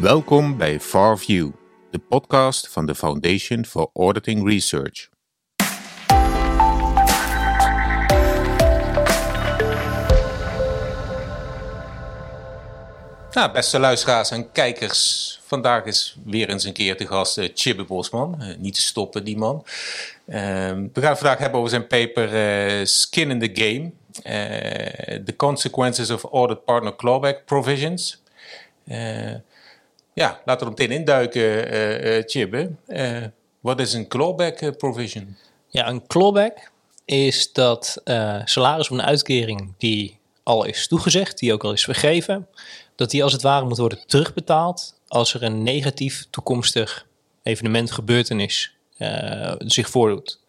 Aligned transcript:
Welkom 0.00 0.56
bij 0.56 0.80
FarView, 0.80 1.50
de 1.90 1.98
podcast 1.98 2.68
van 2.68 2.86
de 2.86 2.94
Foundation 2.94 3.64
for 3.64 3.90
Auditing 3.94 4.48
Research. 4.48 5.08
Nou, 13.32 13.52
beste 13.52 13.78
luisteraars 13.78 14.30
en 14.30 14.52
kijkers, 14.52 15.40
vandaag 15.42 15.84
is 15.84 16.16
weer 16.24 16.48
eens 16.48 16.64
een 16.64 16.72
keer 16.72 16.96
te 16.96 17.06
gast 17.06 17.38
uh, 17.38 17.48
Chibbe 17.54 17.84
Bosman. 17.84 18.36
Uh, 18.40 18.56
niet 18.56 18.74
te 18.74 18.80
stoppen, 18.80 19.24
die 19.24 19.36
man. 19.36 19.64
Uh, 19.64 20.36
we 20.36 20.90
gaan 20.92 21.10
het 21.10 21.18
vandaag 21.18 21.38
hebben 21.38 21.58
over 21.58 21.70
zijn 21.70 21.86
paper 21.86 22.34
uh, 22.78 22.84
Skin 22.84 23.30
in 23.30 23.38
the 23.38 23.50
Game. 23.62 23.92
the 25.24 25.36
Consequences 25.36 26.10
of 26.10 26.24
Audit 26.24 26.64
Partner 26.64 26.96
Clawback 26.96 27.44
Provisions. 27.44 28.22
Ja, 30.18 30.40
laten 30.44 30.66
we 30.66 30.72
meteen 30.76 30.98
induiken, 30.98 32.22
Chibbe. 32.26 32.70
Wat 33.60 33.80
is 33.80 33.92
een 33.92 34.08
clawback 34.08 34.78
provision? 34.78 35.36
Ja, 35.68 35.88
een 35.88 36.06
clawback 36.06 36.70
is 37.04 37.52
dat 37.52 38.02
salaris 38.44 38.90
of 38.90 38.98
een 38.98 39.02
uitkering 39.02 39.74
die 39.78 40.18
al 40.42 40.64
is 40.64 40.88
toegezegd, 40.88 41.38
die 41.38 41.52
ook 41.52 41.64
al 41.64 41.72
is 41.72 41.84
vergeven, 41.84 42.48
dat 42.96 43.10
die 43.10 43.22
als 43.22 43.32
het 43.32 43.42
ware 43.42 43.64
moet 43.64 43.78
worden 43.78 44.06
terugbetaald 44.06 45.00
als 45.08 45.34
er 45.34 45.42
een 45.42 45.62
negatief 45.62 46.26
toekomstig 46.30 47.06
evenement, 47.42 47.90
gebeurtenis 47.90 48.76
uh, 48.98 49.52
zich 49.58 49.90
voordoet. 49.90 50.40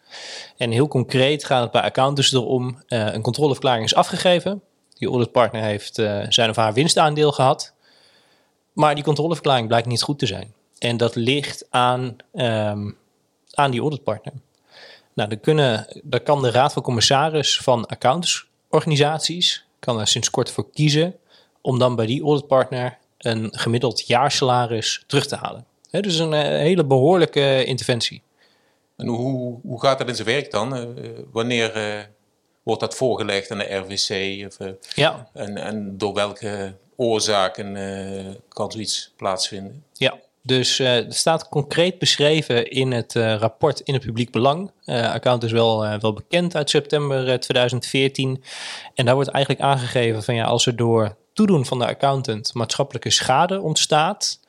En 0.57 0.71
heel 0.71 0.87
concreet 0.87 1.45
gaat 1.45 1.61
het 1.61 1.71
bij 1.71 1.81
accountants 1.81 2.33
erom, 2.33 2.83
uh, 2.87 3.13
een 3.13 3.21
controleverklaring 3.21 3.85
is 3.85 3.95
afgegeven. 3.95 4.61
Die 4.93 5.07
auditpartner 5.07 5.63
heeft 5.63 5.97
uh, 5.97 6.25
zijn 6.29 6.49
of 6.49 6.55
haar 6.55 6.73
winstaandeel 6.73 7.31
gehad. 7.31 7.73
Maar 8.73 8.95
die 8.95 9.03
controleverklaring 9.03 9.67
blijkt 9.67 9.87
niet 9.87 10.01
goed 10.01 10.19
te 10.19 10.25
zijn. 10.25 10.53
En 10.77 10.97
dat 10.97 11.15
ligt 11.15 11.65
aan, 11.69 12.15
um, 12.33 12.97
aan 13.53 13.71
die 13.71 13.81
auditpartner. 13.81 14.33
Nou, 15.13 15.29
dan, 15.29 15.39
kunnen, 15.39 16.01
dan 16.03 16.23
kan 16.23 16.41
de 16.41 16.51
Raad 16.51 16.73
van 16.73 16.83
Commissaris 16.83 17.57
van 17.57 17.85
accountantsorganisaties 17.85 19.65
kan 19.79 19.99
er 19.99 20.07
sinds 20.07 20.29
kort 20.29 20.51
voor 20.51 20.69
kiezen 20.71 21.15
om 21.61 21.79
dan 21.79 21.95
bij 21.95 22.05
die 22.05 22.23
auditpartner 22.23 22.97
een 23.17 23.49
gemiddeld 23.51 24.07
jaarsalaris 24.07 25.03
terug 25.07 25.27
te 25.27 25.35
halen. 25.35 25.65
He, 25.89 26.01
dus 26.01 26.17
een 26.17 26.33
uh, 26.33 26.41
hele 26.41 26.85
behoorlijke 26.85 27.65
interventie. 27.65 28.21
En 28.97 29.07
hoe, 29.07 29.59
hoe 29.61 29.81
gaat 29.81 29.97
dat 29.97 30.07
in 30.07 30.15
zijn 30.15 30.27
werk 30.27 30.51
dan? 30.51 30.77
Uh, 30.77 31.09
wanneer 31.31 31.77
uh, 31.77 32.03
wordt 32.63 32.81
dat 32.81 32.95
voorgelegd 32.95 33.51
aan 33.51 33.57
de 33.57 33.75
RVC? 33.75 34.45
Of, 34.45 34.57
ja. 34.95 35.29
en, 35.33 35.57
en 35.57 35.97
door 35.97 36.13
welke 36.13 36.75
oorzaken 36.99 37.77
kan 38.47 38.71
zoiets 38.71 39.13
plaatsvinden? 39.15 39.83
Ja, 39.93 40.17
dus 40.41 40.79
uh, 40.79 41.05
er 41.05 41.13
staat 41.13 41.49
concreet 41.49 41.99
beschreven 41.99 42.71
in 42.71 42.91
het 42.91 43.15
uh, 43.15 43.35
rapport 43.35 43.79
in 43.79 43.93
het 43.93 44.05
publiek 44.05 44.31
belang. 44.31 44.71
Uh, 44.85 45.13
account 45.13 45.43
is 45.43 45.51
wel, 45.51 45.99
wel 45.99 46.13
bekend 46.13 46.55
uit 46.55 46.69
september 46.69 47.39
2014. 47.39 48.43
En 48.95 49.05
daar 49.05 49.15
wordt 49.15 49.29
eigenlijk 49.29 49.63
aangegeven 49.63 50.23
van 50.23 50.35
ja, 50.35 50.45
als 50.45 50.65
er 50.65 50.75
door 50.75 51.15
toedoen 51.33 51.65
van 51.65 51.79
de 51.79 51.87
accountant 51.87 52.53
maatschappelijke 52.53 53.09
schade 53.09 53.61
ontstaat, 53.61 54.39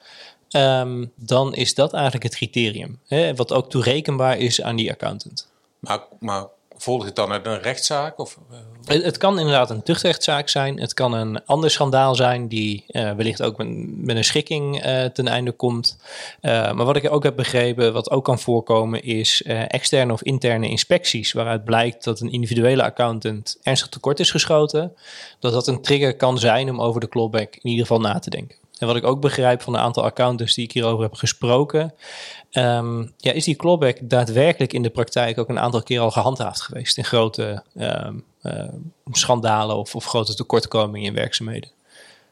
um, 0.50 1.12
dan 1.16 1.54
is 1.54 1.74
dat 1.74 1.92
eigenlijk 1.92 2.24
het 2.24 2.34
criterium. 2.34 3.00
Hè, 3.06 3.34
wat 3.34 3.52
ook 3.52 3.70
toerekenbaar 3.70 4.38
is 4.38 4.62
aan 4.62 4.76
die 4.76 4.90
accountant. 4.90 5.48
Maar, 5.78 6.00
maar 6.20 6.46
volgt 6.82 7.06
het 7.06 7.16
dan 7.16 7.32
uit 7.32 7.46
een 7.46 7.60
rechtszaak? 7.60 8.18
Of, 8.18 8.38
het, 8.84 9.02
het, 9.04 9.16
kan 9.16 9.38
inderdaad 9.38 9.70
een 9.70 9.82
tuchtrechtszaak 9.82 10.48
zijn. 10.48 10.80
Het 10.80 10.94
kan 10.94 11.12
een 11.12 11.44
ander 11.44 11.70
schandaal 11.70 12.14
zijn 12.14 12.48
die 12.48 12.84
uh, 12.88 13.12
wellicht 13.12 13.42
ook 13.42 13.56
met, 13.56 13.68
met 14.04 14.16
een 14.16 14.24
schikking 14.24 14.86
uh, 14.86 15.04
ten 15.04 15.28
einde 15.28 15.52
komt. 15.52 15.96
Maar 16.40 16.84
wat 16.84 16.96
ik 16.96 17.12
ook 17.12 17.22
heb 17.22 17.36
begrepen, 17.36 17.92
wat 17.92 18.10
ook 18.10 18.24
kan 18.24 18.38
voorkomen, 18.38 19.02
is 19.02 19.42
externe 19.66 20.12
of 20.12 20.22
interne 20.22 20.68
inspecties. 20.68 21.32
Waaruit 21.32 21.64
blijkt 21.64 22.04
dat 22.04 22.20
een 22.20 22.32
individuele 22.32 22.82
accountant 22.82 23.58
ernstig 23.62 23.88
tekort 23.88 24.20
is 24.20 24.30
geschoten. 24.30 24.92
Dat 25.38 25.52
dat 25.52 25.66
een 25.66 25.82
trigger 25.82 26.16
kan 26.16 26.38
zijn 26.38 26.70
om 26.70 26.80
over 26.80 27.00
de 27.00 27.08
clawback 27.08 27.54
in 27.54 27.70
ieder 27.70 27.86
geval 27.86 28.00
na 28.00 28.18
te 28.18 28.30
denken. 28.30 28.59
En 28.80 28.86
wat 28.86 28.96
ik 28.96 29.04
ook 29.04 29.20
begrijp 29.20 29.62
van 29.62 29.74
een 29.74 29.80
aantal 29.80 30.04
accountants 30.04 30.54
die 30.54 30.64
ik 30.64 30.72
hierover 30.72 31.02
heb 31.02 31.14
gesproken, 31.14 31.94
um, 32.52 33.12
ja, 33.16 33.32
is 33.32 33.44
die 33.44 33.56
clawback 33.56 33.96
daadwerkelijk 34.02 34.72
in 34.72 34.82
de 34.82 34.90
praktijk 34.90 35.38
ook 35.38 35.48
een 35.48 35.58
aantal 35.58 35.82
keer 35.82 36.00
al 36.00 36.10
gehandhaafd 36.10 36.60
geweest 36.60 36.96
in 36.96 37.04
grote 37.04 37.62
um, 37.76 38.24
uh, 38.42 38.64
schandalen 39.10 39.76
of, 39.76 39.94
of 39.94 40.04
grote 40.04 40.34
tekortkomingen 40.34 41.08
in 41.08 41.14
werkzaamheden. 41.14 41.70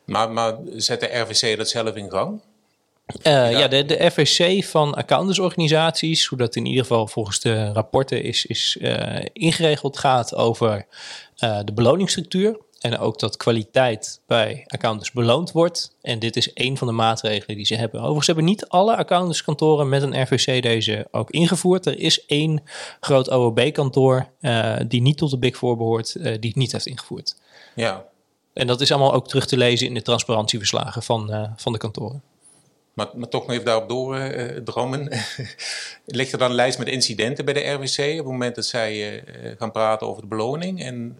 Maar, 0.05 0.31
maar 0.31 0.57
zet 0.77 1.01
de 1.01 1.19
RVC 1.19 1.57
dat 1.57 1.69
zelf 1.69 1.95
in 1.95 2.11
gang? 2.11 2.41
Uh, 3.23 3.51
ja, 3.51 3.69
de, 3.69 3.85
de 3.85 4.11
FVC 4.11 4.65
van 4.65 4.95
accountantsorganisaties, 4.95 6.27
hoe 6.27 6.39
dat 6.39 6.57
in 6.57 6.67
ieder 6.67 6.83
geval 6.83 7.07
volgens 7.07 7.41
de 7.41 7.73
rapporten 7.73 8.23
is, 8.23 8.47
is 8.47 8.77
uh, 8.81 9.25
ingeregeld, 9.33 9.99
gaat 9.99 10.35
over 10.35 10.87
uh, 11.39 11.59
de 11.65 11.73
beloningsstructuur. 11.73 12.59
En 12.79 12.99
ook 12.99 13.19
dat 13.19 13.37
kwaliteit 13.37 14.21
bij 14.27 14.65
accountants 14.67 15.13
beloond 15.13 15.53
wordt. 15.53 15.97
En 16.03 16.19
dit 16.19 16.37
is 16.37 16.51
een 16.55 16.77
van 16.77 16.87
de 16.87 16.93
maatregelen 16.93 17.57
die 17.57 17.67
ze 17.67 17.75
hebben. 17.75 18.01
Overigens 18.01 18.27
hebben 18.27 18.45
niet 18.45 18.69
alle 18.69 18.97
accountantskantoren 18.97 19.89
met 19.89 20.03
een 20.03 20.23
RVC 20.23 20.63
deze 20.63 21.09
ook 21.11 21.31
ingevoerd. 21.31 21.87
Er 21.87 21.99
is 21.99 22.27
één 22.27 22.63
groot 23.01 23.31
OOB-kantoor 23.31 24.29
uh, 24.41 24.77
die 24.89 25.03
niet 25.03 25.17
tot 25.17 25.31
de 25.31 25.39
Big 25.39 25.57
Four 25.57 25.77
behoort, 25.77 26.15
uh, 26.15 26.25
die 26.25 26.51
het 26.51 26.55
niet 26.55 26.73
heeft 26.73 26.87
ingevoerd. 26.87 27.37
Ja. 27.75 28.05
En 28.53 28.67
dat 28.67 28.81
is 28.81 28.93
allemaal 28.93 29.15
ook 29.15 29.29
terug 29.29 29.47
te 29.47 29.57
lezen 29.57 29.87
in 29.87 29.95
de 29.95 30.03
transparantieverslagen 30.03 31.03
van, 31.03 31.35
uh, 31.35 31.51
van 31.57 31.73
de 31.73 31.79
kantoren. 31.79 32.23
Maar, 32.93 33.09
maar, 33.15 33.29
toch 33.29 33.43
nog 33.43 33.53
even 33.53 33.65
daarop 33.65 33.89
doordromen. 33.89 35.13
Ligt 36.07 36.33
er 36.33 36.39
dan 36.39 36.51
een 36.51 36.57
lijst 36.57 36.79
met 36.79 36.89
incidenten 36.89 37.45
bij 37.45 37.55
de 37.55 37.71
RVC 37.71 38.11
op 38.11 38.17
het 38.17 38.25
moment 38.25 38.55
dat 38.55 38.67
zij 38.67 39.25
gaan 39.59 39.73
praten 39.73 40.07
over 40.07 40.23
de 40.23 40.29
beloning? 40.29 40.83
En 40.83 41.19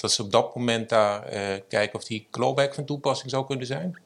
dat 0.00 0.12
ze 0.12 0.22
op 0.22 0.32
dat 0.32 0.54
moment 0.54 0.88
daar 0.88 1.32
uh, 1.32 1.40
kijken 1.68 1.98
of 1.98 2.04
die 2.04 2.26
clawback 2.30 2.74
van 2.74 2.84
toepassing 2.84 3.30
zou 3.30 3.46
kunnen 3.46 3.66
zijn? 3.66 3.98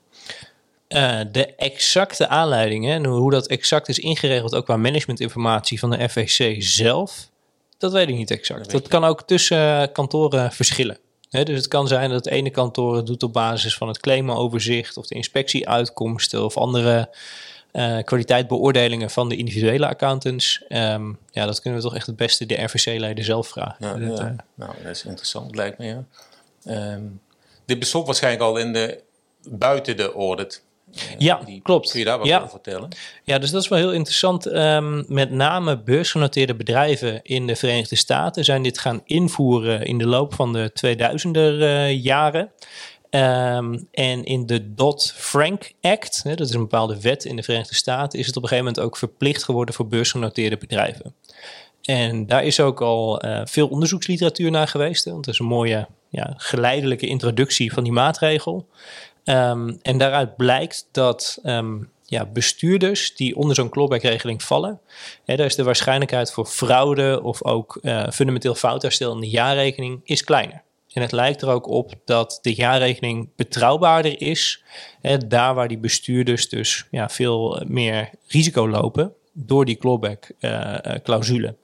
Uh, 0.89 1.21
de 1.33 1.55
exacte 1.55 2.29
aanleiding 2.29 2.89
en 2.89 3.05
hoe 3.05 3.31
dat 3.31 3.47
exact 3.47 3.89
is 3.89 3.99
ingeregeld, 3.99 4.55
ook 4.55 4.65
qua 4.65 4.77
managementinformatie 4.77 5.79
van 5.79 5.91
de 5.91 6.09
FVC 6.09 6.63
zelf, 6.63 7.29
dat 7.79 7.93
weet 7.93 8.09
ik 8.09 8.15
niet 8.15 8.31
exact. 8.31 8.63
Dat, 8.63 8.71
dat 8.71 8.89
kan 8.89 9.05
ook 9.05 9.23
tussen 9.23 9.93
kantoren 9.93 10.53
verschillen. 10.53 10.99
He, 11.31 11.45
dus 11.45 11.57
het 11.57 11.69
kan 11.69 11.89
zijn 11.89 12.11
dat 12.11 12.25
het 12.25 12.35
ene 12.35 12.51
kantoor 12.51 12.97
het 12.97 13.07
doet 13.07 13.23
op 13.23 13.33
basis 13.33 13.77
van 13.77 13.89
het 13.89 14.01
claimenoverzicht 14.01 14.97
of 14.97 15.07
de 15.07 15.15
inspectieuitkomsten 15.15 16.45
of 16.45 16.57
andere 16.57 17.15
uh, 17.75 17.99
kwaliteitbeoordelingen 18.03 19.11
van 19.11 19.29
de 19.29 19.37
individuele 19.37 19.89
accountants. 19.89 20.65
Um, 20.69 21.19
ja, 21.31 21.47
dat 21.47 21.61
kunnen 21.61 21.81
we 21.81 21.87
toch 21.87 21.95
echt 21.95 22.07
het 22.07 22.17
beste 22.17 22.47
de 22.47 22.63
RVC-leden 22.63 23.25
zelf 23.25 23.49
vragen. 23.49 23.77
Ja, 23.79 23.95
dat, 23.95 24.19
ja. 24.19 24.25
Uh, 24.25 24.33
nou, 24.55 24.73
dat 24.83 24.91
is 24.91 25.05
interessant, 25.05 25.57
lijkt 25.57 25.79
me. 25.79 25.85
Ja. 25.85 26.05
Um, 26.93 27.21
dit 27.65 27.79
bestond 27.79 28.07
waarschijnlijk 28.07 28.43
al 28.45 28.57
in 28.57 28.73
de, 28.73 29.03
buiten 29.49 29.97
de 29.97 30.13
audit. 30.13 30.63
Uh, 30.95 31.03
ja, 31.19 31.41
die, 31.45 31.61
klopt. 31.63 31.91
Kun 31.91 31.99
je 31.99 32.05
daar 32.05 32.19
wat 32.19 32.27
ja. 32.27 32.37
over 32.37 32.51
vertellen? 32.51 32.89
Ja, 33.25 33.39
dus 33.39 33.51
dat 33.51 33.63
is 33.63 33.69
wel 33.69 33.79
heel 33.79 33.93
interessant. 33.93 34.47
Um, 34.47 35.05
met 35.09 35.31
name 35.31 35.83
beursgenoteerde 35.83 36.55
bedrijven 36.55 37.23
in 37.23 37.47
de 37.47 37.57
Verenigde 37.57 37.97
Staten 37.97 38.45
zijn 38.45 38.63
dit 38.63 38.79
gaan 38.79 39.01
invoeren 39.05 39.83
in 39.87 39.99
de 39.99 40.07
loop 40.07 40.35
van 40.35 40.53
de 40.53 40.73
2000er 40.87 42.03
jaren. 42.03 42.53
Um, 43.15 43.89
en 43.91 44.25
in 44.25 44.47
de 44.47 44.75
Dodd-Frank 44.75 45.73
Act, 45.81 46.21
hè, 46.23 46.35
dat 46.35 46.49
is 46.49 46.55
een 46.55 46.61
bepaalde 46.61 47.01
wet 47.01 47.25
in 47.25 47.37
de 47.37 47.43
Verenigde 47.43 47.75
Staten, 47.75 48.19
is 48.19 48.27
het 48.27 48.37
op 48.37 48.43
een 48.43 48.49
gegeven 48.49 48.71
moment 48.71 48.87
ook 48.87 48.97
verplicht 48.97 49.45
geworden 49.45 49.75
voor 49.75 49.87
beursgenoteerde 49.87 50.57
bedrijven. 50.57 51.15
En 51.83 52.27
daar 52.27 52.45
is 52.45 52.61
ook 52.61 52.81
al 52.81 53.25
uh, 53.25 53.41
veel 53.45 53.69
onderzoeksliteratuur 53.69 54.51
naar 54.51 54.69
geweest, 54.69 55.05
hè, 55.05 55.11
want 55.11 55.25
dat 55.25 55.35
is 55.35 55.41
een 55.41 55.47
mooie 55.47 55.89
ja, 56.09 56.35
geleidelijke 56.37 57.07
introductie 57.07 57.73
van 57.73 57.83
die 57.83 57.93
maatregel. 57.93 58.69
Um, 59.25 59.79
en 59.83 59.99
daaruit 59.99 60.37
blijkt 60.37 60.89
dat 60.93 61.39
um, 61.45 61.91
ja, 62.05 62.27
bestuurders 62.27 63.15
die 63.15 63.37
onder 63.37 63.57
zo'n 63.57 63.69
clawback-regeling 63.69 64.43
vallen, 64.43 64.81
hè, 65.25 65.37
daar 65.37 65.47
is 65.47 65.55
de 65.55 65.65
waarschijnlijkheid 65.65 66.33
voor 66.33 66.47
fraude 66.47 67.23
of 67.23 67.45
ook 67.45 67.79
uh, 67.83 68.09
fundamenteel 68.11 68.55
foutherstel 68.55 69.15
in 69.15 69.21
de 69.21 69.29
jaarrekening 69.29 70.01
is 70.05 70.25
kleiner. 70.25 70.63
En 70.95 71.03
het 71.03 71.13
lijkt 71.13 71.43
er 71.43 71.49
ook 71.49 71.69
op 71.69 71.95
dat 72.05 72.39
de 72.43 72.55
jaarrekening 72.55 73.29
betrouwbaarder 73.37 74.21
is. 74.21 74.63
Hè, 75.01 75.19
daar 75.27 75.55
waar 75.55 75.69
die 75.69 75.79
bestuurders 75.79 76.49
dus 76.49 76.87
ja, 76.91 77.09
veel 77.09 77.63
meer 77.67 78.11
risico 78.27 78.69
lopen 78.69 79.13
door 79.33 79.65
die 79.65 79.77
clawback-clausule. 79.77 81.57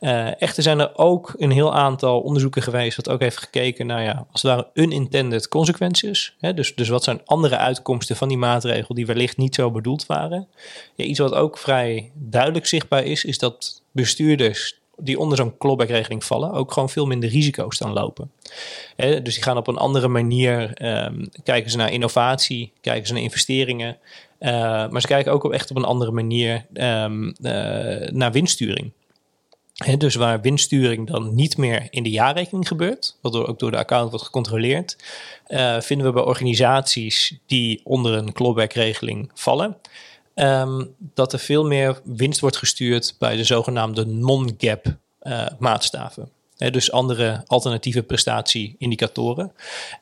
Uh, 0.00 0.10
uh, 0.10 0.42
echter 0.42 0.62
zijn 0.62 0.78
er 0.78 0.96
ook 0.96 1.34
een 1.38 1.50
heel 1.50 1.74
aantal 1.74 2.20
onderzoeken 2.20 2.62
geweest 2.62 2.96
wat 2.96 3.08
ook 3.08 3.20
heeft 3.20 3.36
gekeken 3.36 3.86
naar, 3.86 4.02
ja, 4.02 4.26
als 4.32 4.42
het 4.42 4.50
ware 4.50 4.70
unintended 4.74 5.48
consequences. 5.48 6.36
Hè, 6.40 6.54
dus, 6.54 6.74
dus 6.74 6.88
wat 6.88 7.04
zijn 7.04 7.20
andere 7.24 7.56
uitkomsten 7.56 8.16
van 8.16 8.28
die 8.28 8.36
maatregel 8.36 8.94
die 8.94 9.06
wellicht 9.06 9.36
niet 9.36 9.54
zo 9.54 9.70
bedoeld 9.70 10.06
waren. 10.06 10.48
Ja, 10.94 11.04
iets 11.04 11.18
wat 11.18 11.34
ook 11.34 11.58
vrij 11.58 12.10
duidelijk 12.14 12.66
zichtbaar 12.66 13.04
is, 13.04 13.24
is 13.24 13.38
dat 13.38 13.82
bestuurders 13.92 14.80
die 14.96 15.18
onder 15.18 15.36
zo'n 15.38 15.58
clawback-regeling 15.58 16.24
vallen 16.24 16.52
ook 16.52 16.72
gewoon 16.72 16.90
veel 16.90 17.06
minder 17.06 17.28
risico's 17.28 17.78
dan 17.78 17.92
lopen. 17.92 18.30
dus 18.96 19.34
die 19.34 19.42
gaan 19.42 19.56
op 19.56 19.66
een 19.66 19.76
andere 19.76 20.08
manier, 20.08 20.86
um, 21.06 21.28
kijken 21.44 21.70
ze 21.70 21.76
naar 21.76 21.92
innovatie, 21.92 22.72
kijken 22.80 23.06
ze 23.06 23.12
naar 23.12 23.22
investeringen. 23.22 23.98
Uh, 24.40 24.50
maar 24.88 25.00
ze 25.00 25.06
kijken 25.06 25.32
ook 25.32 25.52
echt 25.52 25.70
op 25.70 25.76
een 25.76 25.84
andere 25.84 26.10
manier 26.10 26.66
um, 26.72 27.26
uh, 27.26 27.32
naar 28.10 28.32
winststuring. 28.32 28.92
dus 29.98 30.14
waar 30.14 30.40
winststuring 30.40 31.06
dan 31.06 31.34
niet 31.34 31.56
meer 31.56 31.86
in 31.90 32.02
de 32.02 32.10
jaarrekening 32.10 32.68
gebeurt, 32.68 33.16
wat 33.20 33.34
ook 33.34 33.58
door 33.58 33.70
de 33.70 33.76
account 33.76 34.10
wordt 34.10 34.24
gecontroleerd, 34.24 34.96
uh, 35.48 35.80
vinden 35.80 36.06
we 36.06 36.12
bij 36.12 36.22
organisaties 36.22 37.38
die 37.46 37.80
onder 37.84 38.14
een 38.14 38.32
clawback-regeling 38.32 39.30
vallen, 39.34 39.76
um, 40.36 40.94
dat 40.98 41.32
er 41.32 41.38
veel 41.38 41.64
meer 41.64 42.00
winst 42.04 42.40
wordt 42.40 42.56
gestuurd 42.56 43.14
bij 43.18 43.36
de 43.36 43.44
zogenaamde 43.44 44.06
non-gap 44.06 44.96
uh, 45.22 45.46
maatstaven. 45.58 46.30
dus 46.56 46.92
andere 46.92 47.42
alternatieve 47.46 48.02
prestatieindicatoren. 48.02 49.52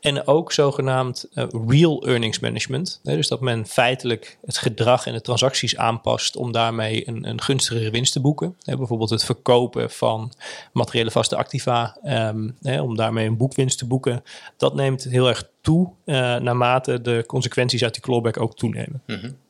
En 0.00 0.26
ook 0.26 0.52
zogenaamd 0.52 1.28
uh, 1.34 1.44
real 1.66 2.06
earnings 2.06 2.38
management. 2.38 3.00
dus 3.02 3.28
dat 3.28 3.40
men 3.40 3.66
feitelijk 3.66 4.38
het 4.44 4.56
gedrag 4.56 5.06
en 5.06 5.12
de 5.12 5.20
transacties 5.20 5.76
aanpast 5.76 6.36
om 6.36 6.52
daarmee 6.52 7.08
een, 7.08 7.28
een 7.28 7.40
gunstigere 7.40 7.90
winst 7.90 8.12
te 8.12 8.20
boeken. 8.20 8.56
bijvoorbeeld 8.64 9.10
het 9.10 9.24
verkopen 9.24 9.90
van 9.90 10.32
materiële 10.72 11.10
vaste 11.10 11.36
activa, 11.36 11.96
um, 12.04 12.56
om 12.62 12.96
daarmee 12.96 13.26
een 13.26 13.36
boekwinst 13.36 13.78
te 13.78 13.86
boeken. 13.86 14.22
Dat 14.56 14.74
neemt 14.74 15.04
heel 15.04 15.28
erg 15.28 15.48
toe 15.60 15.90
uh, 16.04 16.14
naarmate 16.36 17.00
de 17.00 17.24
consequenties 17.26 17.82
uit 17.82 17.92
die 17.92 18.02
clawback 18.02 18.40
ook 18.40 18.56
toenemen. 18.56 19.02
Mm 19.06 19.42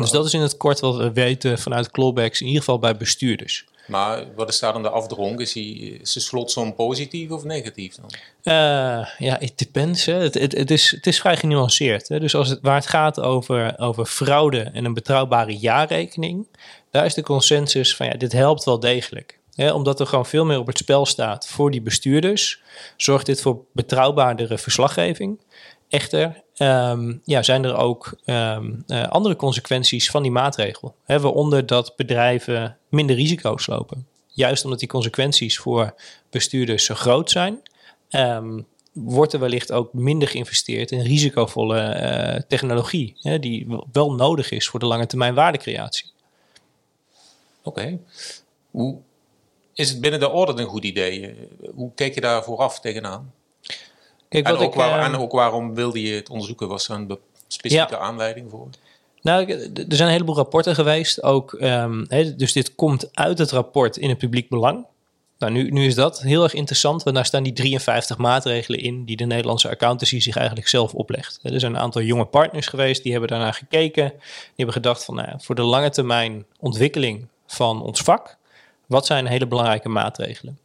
dus 0.00 0.10
dat 0.10 0.26
is 0.26 0.34
in 0.34 0.40
het 0.40 0.56
kort 0.56 0.80
wat 0.80 0.96
we 0.96 1.12
weten 1.12 1.58
vanuit 1.58 1.90
clawbacks, 1.90 2.40
in 2.40 2.46
ieder 2.46 2.62
geval 2.62 2.78
bij 2.78 2.96
bestuurders. 2.96 3.64
Maar 3.86 4.24
wat 4.34 4.48
is 4.48 4.58
daar 4.58 4.72
dan 4.72 4.82
de 4.82 4.90
afdronk? 4.90 5.40
Is, 5.40 5.52
die, 5.52 5.98
is 6.00 6.12
de 6.12 6.20
slotsom 6.20 6.74
positief 6.74 7.30
of 7.30 7.44
negatief 7.44 7.94
dan? 7.94 8.10
Uh, 8.42 9.06
ja, 9.18 9.40
it 9.40 9.58
depends. 9.58 10.04
Hè. 10.04 10.14
Het, 10.14 10.34
het, 10.34 10.52
het, 10.52 10.70
is, 10.70 10.90
het 10.90 11.06
is 11.06 11.20
vrij 11.20 11.36
genuanceerd. 11.36 12.08
Hè. 12.08 12.20
Dus 12.20 12.34
als 12.34 12.48
het, 12.48 12.58
waar 12.62 12.74
het 12.74 12.86
gaat 12.86 13.20
over, 13.20 13.78
over 13.78 14.06
fraude 14.06 14.60
en 14.60 14.84
een 14.84 14.94
betrouwbare 14.94 15.56
jaarrekening, 15.56 16.46
daar 16.90 17.04
is 17.04 17.14
de 17.14 17.22
consensus 17.22 17.96
van 17.96 18.06
ja, 18.06 18.12
dit 18.12 18.32
helpt 18.32 18.64
wel 18.64 18.80
degelijk. 18.80 19.38
Hè, 19.54 19.72
omdat 19.72 20.00
er 20.00 20.06
gewoon 20.06 20.26
veel 20.26 20.44
meer 20.44 20.58
op 20.58 20.66
het 20.66 20.78
spel 20.78 21.06
staat 21.06 21.48
voor 21.48 21.70
die 21.70 21.82
bestuurders, 21.82 22.60
zorgt 22.96 23.26
dit 23.26 23.40
voor 23.40 23.64
betrouwbaardere 23.72 24.58
verslaggeving. 24.58 25.40
Echter, 25.88 26.42
um, 26.58 27.20
ja, 27.24 27.42
zijn 27.42 27.64
er 27.64 27.76
ook 27.76 28.18
um, 28.24 28.84
uh, 28.86 29.08
andere 29.08 29.36
consequenties 29.36 30.10
van 30.10 30.22
die 30.22 30.30
maatregel. 30.30 30.94
Hè, 31.04 31.20
waaronder 31.20 31.66
dat 31.66 31.96
bedrijven 31.96 32.76
minder 32.88 33.16
risico's 33.16 33.66
lopen. 33.66 34.06
Juist 34.26 34.64
omdat 34.64 34.78
die 34.78 34.88
consequenties 34.88 35.58
voor 35.58 35.94
bestuurders 36.30 36.84
zo 36.84 36.94
groot 36.94 37.30
zijn, 37.30 37.62
um, 38.10 38.66
wordt 38.92 39.32
er 39.32 39.40
wellicht 39.40 39.72
ook 39.72 39.92
minder 39.92 40.28
geïnvesteerd 40.28 40.90
in 40.90 41.00
risicovolle 41.00 42.00
uh, 42.00 42.42
technologie, 42.48 43.16
hè, 43.20 43.38
die 43.38 43.66
wel 43.92 44.12
nodig 44.12 44.50
is 44.50 44.68
voor 44.68 44.80
de 44.80 44.86
lange 44.86 45.06
termijn 45.06 45.34
waardecreatie. 45.34 46.10
Oké. 47.62 47.98
Hoe 48.70 48.98
is 49.74 49.90
het 49.90 50.00
binnen 50.00 50.20
de 50.20 50.30
orde 50.30 50.62
een 50.62 50.68
goed 50.68 50.84
idee? 50.84 51.34
Hoe 51.74 51.90
kijk 51.94 52.14
je 52.14 52.20
daar 52.20 52.44
vooraf 52.44 52.80
tegenaan? 52.80 53.32
Kijk, 54.28 54.46
en, 54.46 54.54
ook 54.54 54.60
ik, 54.60 54.74
waar, 54.74 54.98
en 54.98 55.12
ehm, 55.12 55.22
ook 55.22 55.32
waarom 55.32 55.74
wilde 55.74 56.02
je 56.02 56.14
het 56.14 56.28
onderzoeken? 56.28 56.68
Was 56.68 56.88
er 56.88 56.94
een 56.94 57.18
specifieke 57.48 57.98
aanleiding 57.98 58.50
voor? 58.50 58.68
Nou, 59.22 59.50
er 59.50 59.84
zijn 59.88 60.08
een 60.08 60.14
heleboel 60.14 60.36
rapporten 60.36 60.74
geweest. 60.74 61.22
Ook, 61.22 61.52
um, 61.52 62.06
dus 62.36 62.52
dit 62.52 62.74
komt 62.74 63.16
uit 63.16 63.38
het 63.38 63.50
rapport 63.50 63.96
in 63.96 64.08
het 64.08 64.18
publiek 64.18 64.48
belang. 64.48 64.86
Nou, 65.38 65.52
nu, 65.52 65.70
nu 65.70 65.86
is 65.86 65.94
dat 65.94 66.22
heel 66.22 66.42
erg 66.42 66.54
interessant, 66.54 67.02
want 67.02 67.16
daar 67.16 67.24
staan 67.24 67.42
die 67.42 67.52
53 67.52 68.16
maatregelen 68.16 68.80
in 68.80 69.04
die 69.04 69.16
de 69.16 69.24
Nederlandse 69.24 69.70
accountancy 69.70 70.20
zich 70.20 70.36
eigenlijk 70.36 70.68
zelf 70.68 70.94
oplegt. 70.94 71.38
Er 71.42 71.60
zijn 71.60 71.74
een 71.74 71.80
aantal 71.80 72.02
jonge 72.02 72.24
partners 72.24 72.66
geweest, 72.66 73.02
die 73.02 73.12
hebben 73.12 73.30
daarnaar 73.30 73.54
gekeken. 73.54 74.08
Die 74.08 74.52
hebben 74.56 74.74
gedacht 74.74 75.04
van, 75.04 75.14
nou, 75.14 75.28
voor 75.38 75.54
de 75.54 75.62
lange 75.62 75.90
termijn 75.90 76.44
ontwikkeling 76.60 77.26
van 77.46 77.82
ons 77.82 78.00
vak, 78.00 78.36
wat 78.86 79.06
zijn 79.06 79.26
hele 79.26 79.46
belangrijke 79.46 79.88
maatregelen? 79.88 80.58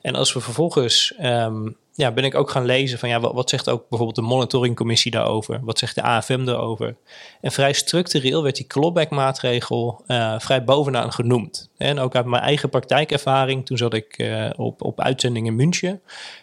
En 0.00 0.14
als 0.14 0.32
we 0.32 0.40
vervolgens 0.40 1.14
um, 1.22 1.76
ja, 1.94 2.12
ben 2.12 2.24
ik 2.24 2.34
ook 2.34 2.50
gaan 2.50 2.64
lezen 2.64 2.98
van 2.98 3.08
ja, 3.08 3.20
wat, 3.20 3.50
zegt 3.50 3.68
ook 3.68 3.88
bijvoorbeeld 3.88 4.16
de 4.16 4.22
monitoringcommissie 4.22 5.10
daarover? 5.10 5.60
Wat 5.62 5.78
zegt 5.78 5.94
de 5.94 6.02
AFM 6.02 6.44
daarover? 6.44 6.96
En 7.40 7.52
vrij 7.52 7.72
structureel 7.72 8.42
werd 8.42 8.56
die 8.56 8.66
clawback-maatregel 8.66 10.04
uh, 10.06 10.38
vrij 10.38 10.64
bovenaan 10.64 11.12
genoemd. 11.12 11.70
En 11.76 11.98
ook 11.98 12.14
uit 12.14 12.26
mijn 12.26 12.42
eigen 12.42 12.68
praktijkervaring, 12.68 13.66
toen 13.66 13.76
zat 13.76 13.94
ik 13.94 14.18
uh, 14.18 14.50
op, 14.56 14.82
op 14.82 15.00
uitzending 15.00 15.46
in 15.46 15.56
München. 15.56 16.00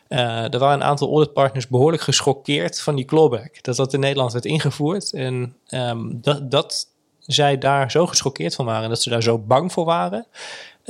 Uh, 0.10 0.54
er 0.54 0.60
waren 0.60 0.80
een 0.80 0.88
aantal 0.88 1.10
auditpartners 1.10 1.68
behoorlijk 1.68 2.02
geschokkeerd 2.02 2.82
van 2.82 2.96
die 2.96 3.06
clawback. 3.06 3.64
Dat 3.64 3.76
dat 3.76 3.94
in 3.94 4.00
Nederland 4.00 4.32
werd 4.32 4.46
ingevoerd. 4.46 5.14
En 5.14 5.56
um, 5.70 6.22
dat, 6.22 6.52
dat 6.52 6.88
zij 7.20 7.58
daar 7.58 7.92
zo 7.92 8.06
geschokkeerd 8.08 8.56
van 8.56 8.66
waren, 8.66 8.90
dat 8.90 9.02
ze 9.02 9.10
daar 9.10 9.24
zo 9.24 9.40
bang 9.40 9.72
voor 9.72 9.86
waren, 9.86 10.28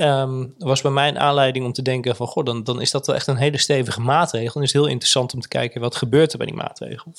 um, 0.00 0.54
was 0.58 0.82
bij 0.82 0.90
mij 0.90 1.08
een 1.08 1.18
aanleiding 1.18 1.64
om 1.64 1.72
te 1.72 1.82
denken 1.82 2.16
van... 2.16 2.26
Goh, 2.26 2.44
dan, 2.44 2.64
dan 2.64 2.80
is 2.80 2.90
dat 2.90 3.06
wel 3.06 3.16
echt 3.16 3.26
een 3.26 3.36
hele 3.36 3.58
stevige 3.58 4.00
maatregel. 4.00 4.54
En 4.54 4.62
is 4.62 4.72
het 4.72 4.82
heel 4.82 4.90
interessant 4.90 5.34
om 5.34 5.40
te 5.40 5.48
kijken 5.48 5.80
wat 5.80 5.96
gebeurt 5.96 6.32
er 6.32 6.38
bij 6.38 6.46
die 6.46 6.56
maatregel. 6.56 7.12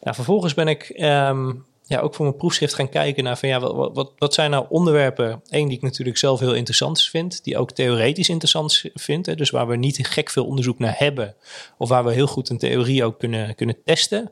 Nou, 0.00 0.14
vervolgens 0.14 0.54
ben 0.54 0.68
ik 0.68 0.92
um, 0.96 1.64
ja, 1.92 2.00
ook 2.00 2.14
voor 2.14 2.24
mijn 2.24 2.36
proefschrift 2.36 2.74
gaan 2.74 2.88
kijken 2.88 3.24
naar 3.24 3.38
van 3.38 3.48
ja, 3.48 3.60
wat, 3.60 3.94
wat, 3.94 4.12
wat 4.18 4.34
zijn 4.34 4.50
nou 4.50 4.66
onderwerpen, 4.68 5.42
één 5.48 5.68
die 5.68 5.76
ik 5.76 5.82
natuurlijk 5.82 6.18
zelf 6.18 6.40
heel 6.40 6.54
interessant 6.54 7.02
vind, 7.02 7.44
die 7.44 7.58
ook 7.58 7.70
theoretisch 7.70 8.28
interessant 8.28 8.84
vind, 8.94 9.26
hè, 9.26 9.34
dus 9.34 9.50
waar 9.50 9.68
we 9.68 9.76
niet 9.76 10.06
gek 10.06 10.30
veel 10.30 10.46
onderzoek 10.46 10.78
naar 10.78 10.94
hebben, 10.96 11.34
of 11.78 11.88
waar 11.88 12.04
we 12.04 12.12
heel 12.12 12.26
goed 12.26 12.48
een 12.48 12.58
theorie 12.58 13.04
ook 13.04 13.18
kunnen, 13.18 13.54
kunnen 13.54 13.76
testen, 13.84 14.30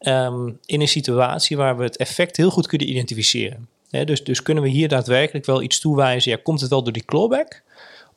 um, 0.00 0.58
in 0.66 0.80
een 0.80 0.88
situatie 0.88 1.56
waar 1.56 1.76
we 1.76 1.82
het 1.82 1.96
effect 1.96 2.36
heel 2.36 2.50
goed 2.50 2.66
kunnen 2.66 2.88
identificeren 2.88 3.68
dus, 3.90 4.24
dus 4.24 4.42
kunnen 4.42 4.62
we 4.62 4.68
hier 4.68 4.88
daadwerkelijk 4.88 5.46
wel 5.46 5.62
iets 5.62 5.80
toewijzen? 5.80 6.30
Ja, 6.30 6.38
komt 6.42 6.60
het 6.60 6.70
wel 6.70 6.82
door 6.82 6.92
die 6.92 7.04
clawback? 7.04 7.62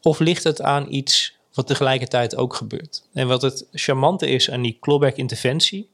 Of 0.02 0.20
ligt 0.20 0.44
het 0.44 0.62
aan 0.62 0.86
iets 0.90 1.38
wat 1.54 1.68
tegelijkertijd 1.68 2.36
ook 2.36 2.54
gebeurt? 2.54 3.04
En 3.14 3.28
wat 3.28 3.42
het 3.42 3.68
charmante 3.72 4.28
is 4.28 4.52
aan 4.52 4.62
die 4.62 4.78
clawback-interventie, 4.80 5.90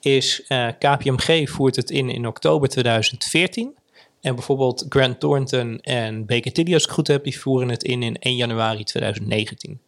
is 0.00 0.42
uh, 0.48 0.68
eh, 0.68 0.74
KPMG 0.78 1.50
voert 1.50 1.76
het 1.76 1.90
in 1.90 2.10
in 2.10 2.26
oktober 2.26 2.68
2014. 2.68 3.76
En 4.20 4.34
bijvoorbeeld 4.34 4.86
Grant 4.88 5.20
Thornton 5.20 5.80
en 5.80 6.26
Baker 6.26 6.52
Tilly, 6.52 6.74
als 6.74 6.84
ik 6.84 6.90
goed 6.90 7.06
heb, 7.06 7.24
die 7.24 7.40
voeren 7.40 7.68
het 7.68 7.84
in 7.84 8.02
in 8.02 8.16
1 8.18 8.36
januari 8.36 8.84
2019. 8.84 9.80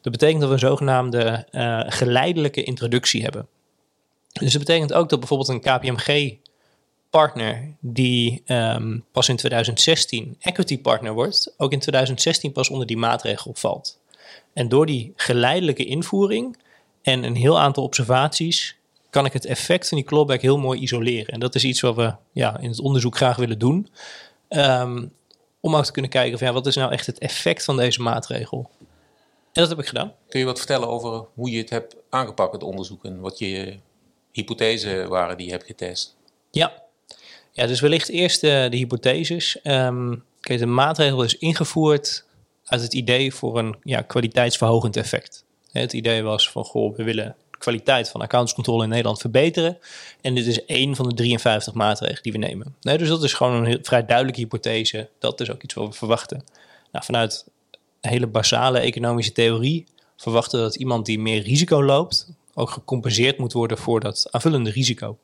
Dat 0.00 0.12
betekent 0.12 0.40
dat 0.40 0.48
we 0.48 0.54
een 0.54 0.60
zogenaamde 0.60 1.46
uh, 1.52 1.82
geleidelijke 1.86 2.62
introductie 2.62 3.22
hebben. 3.22 3.46
Dus 4.32 4.52
dat 4.52 4.64
betekent 4.64 4.92
ook 4.92 5.08
dat 5.08 5.18
bijvoorbeeld 5.18 5.48
een 5.48 5.60
KPMG 5.60 6.36
partner 7.16 7.74
die 7.80 8.42
um, 8.46 9.04
pas 9.12 9.28
in 9.28 9.36
2016 9.36 10.36
equity 10.40 10.80
partner 10.80 11.12
wordt, 11.12 11.54
ook 11.56 11.72
in 11.72 11.78
2016 11.78 12.52
pas 12.52 12.70
onder 12.70 12.86
die 12.86 12.96
maatregel 12.96 13.52
valt. 13.54 13.98
En 14.52 14.68
door 14.68 14.86
die 14.86 15.12
geleidelijke 15.16 15.84
invoering 15.84 16.56
en 17.02 17.24
een 17.24 17.36
heel 17.36 17.58
aantal 17.58 17.82
observaties 17.82 18.76
kan 19.10 19.24
ik 19.24 19.32
het 19.32 19.44
effect 19.44 19.88
van 19.88 19.98
die 19.98 20.06
clawback 20.06 20.40
heel 20.40 20.58
mooi 20.58 20.80
isoleren. 20.80 21.26
En 21.26 21.40
dat 21.40 21.54
is 21.54 21.64
iets 21.64 21.80
wat 21.80 21.96
we 21.96 22.14
ja, 22.32 22.58
in 22.58 22.68
het 22.68 22.80
onderzoek 22.80 23.16
graag 23.16 23.36
willen 23.36 23.58
doen. 23.58 23.88
Um, 24.48 25.12
om 25.60 25.76
ook 25.76 25.84
te 25.84 25.92
kunnen 25.92 26.10
kijken 26.10 26.38
van 26.38 26.46
ja, 26.46 26.52
wat 26.52 26.66
is 26.66 26.76
nou 26.76 26.92
echt 26.92 27.06
het 27.06 27.18
effect 27.18 27.64
van 27.64 27.76
deze 27.76 28.02
maatregel. 28.02 28.70
En 29.52 29.62
dat 29.62 29.68
heb 29.68 29.78
ik 29.78 29.86
gedaan. 29.86 30.12
Kun 30.28 30.40
je 30.40 30.46
wat 30.46 30.58
vertellen 30.58 30.88
over 30.88 31.26
hoe 31.34 31.50
je 31.50 31.58
het 31.58 31.70
hebt 31.70 31.96
aangepakt, 32.10 32.52
het 32.52 32.62
onderzoek, 32.62 33.04
en 33.04 33.20
wat 33.20 33.38
je 33.38 33.78
hypothesen 34.32 35.08
waren 35.08 35.36
die 35.36 35.46
je 35.46 35.52
hebt 35.52 35.66
getest? 35.66 36.16
Ja, 36.50 36.84
ja, 37.56 37.66
dus 37.66 37.80
wellicht 37.80 38.08
eerst 38.08 38.40
de, 38.40 38.66
de 38.70 38.76
hypotheses. 38.76 39.58
Um, 39.62 40.24
kijk, 40.40 40.58
de 40.58 40.66
maatregel 40.66 41.22
is 41.22 41.38
ingevoerd 41.38 42.24
uit 42.64 42.82
het 42.82 42.94
idee 42.94 43.34
voor 43.34 43.58
een 43.58 43.76
ja, 43.82 44.02
kwaliteitsverhogend 44.02 44.96
effect. 44.96 45.44
Het 45.72 45.92
idee 45.92 46.22
was 46.22 46.50
van, 46.50 46.64
goh, 46.64 46.96
we 46.96 47.02
willen 47.02 47.34
de 47.50 47.58
kwaliteit 47.58 48.08
van 48.08 48.20
accountscontrole 48.20 48.82
in 48.82 48.88
Nederland 48.88 49.20
verbeteren. 49.20 49.78
En 50.20 50.34
dit 50.34 50.46
is 50.46 50.64
één 50.64 50.96
van 50.96 51.08
de 51.08 51.14
53 51.14 51.74
maatregelen 51.74 52.22
die 52.22 52.32
we 52.32 52.38
nemen. 52.38 52.76
Dus 52.80 53.08
dat 53.08 53.24
is 53.24 53.32
gewoon 53.32 53.52
een 53.52 53.64
heel, 53.64 53.78
vrij 53.82 54.06
duidelijke 54.06 54.40
hypothese. 54.40 55.08
Dat 55.18 55.40
is 55.40 55.50
ook 55.50 55.62
iets 55.62 55.74
wat 55.74 55.88
we 55.88 55.92
verwachten. 55.92 56.44
Nou, 56.92 57.04
vanuit 57.04 57.44
een 58.00 58.10
hele 58.10 58.26
basale 58.26 58.78
economische 58.78 59.32
theorie 59.32 59.86
verwachten 60.16 60.58
we 60.58 60.64
dat 60.64 60.76
iemand 60.76 61.06
die 61.06 61.18
meer 61.18 61.42
risico 61.42 61.84
loopt, 61.84 62.28
ook 62.54 62.70
gecompenseerd 62.70 63.38
moet 63.38 63.52
worden 63.52 63.78
voor 63.78 64.00
dat 64.00 64.28
aanvullende 64.30 64.70
risico. 64.70 65.18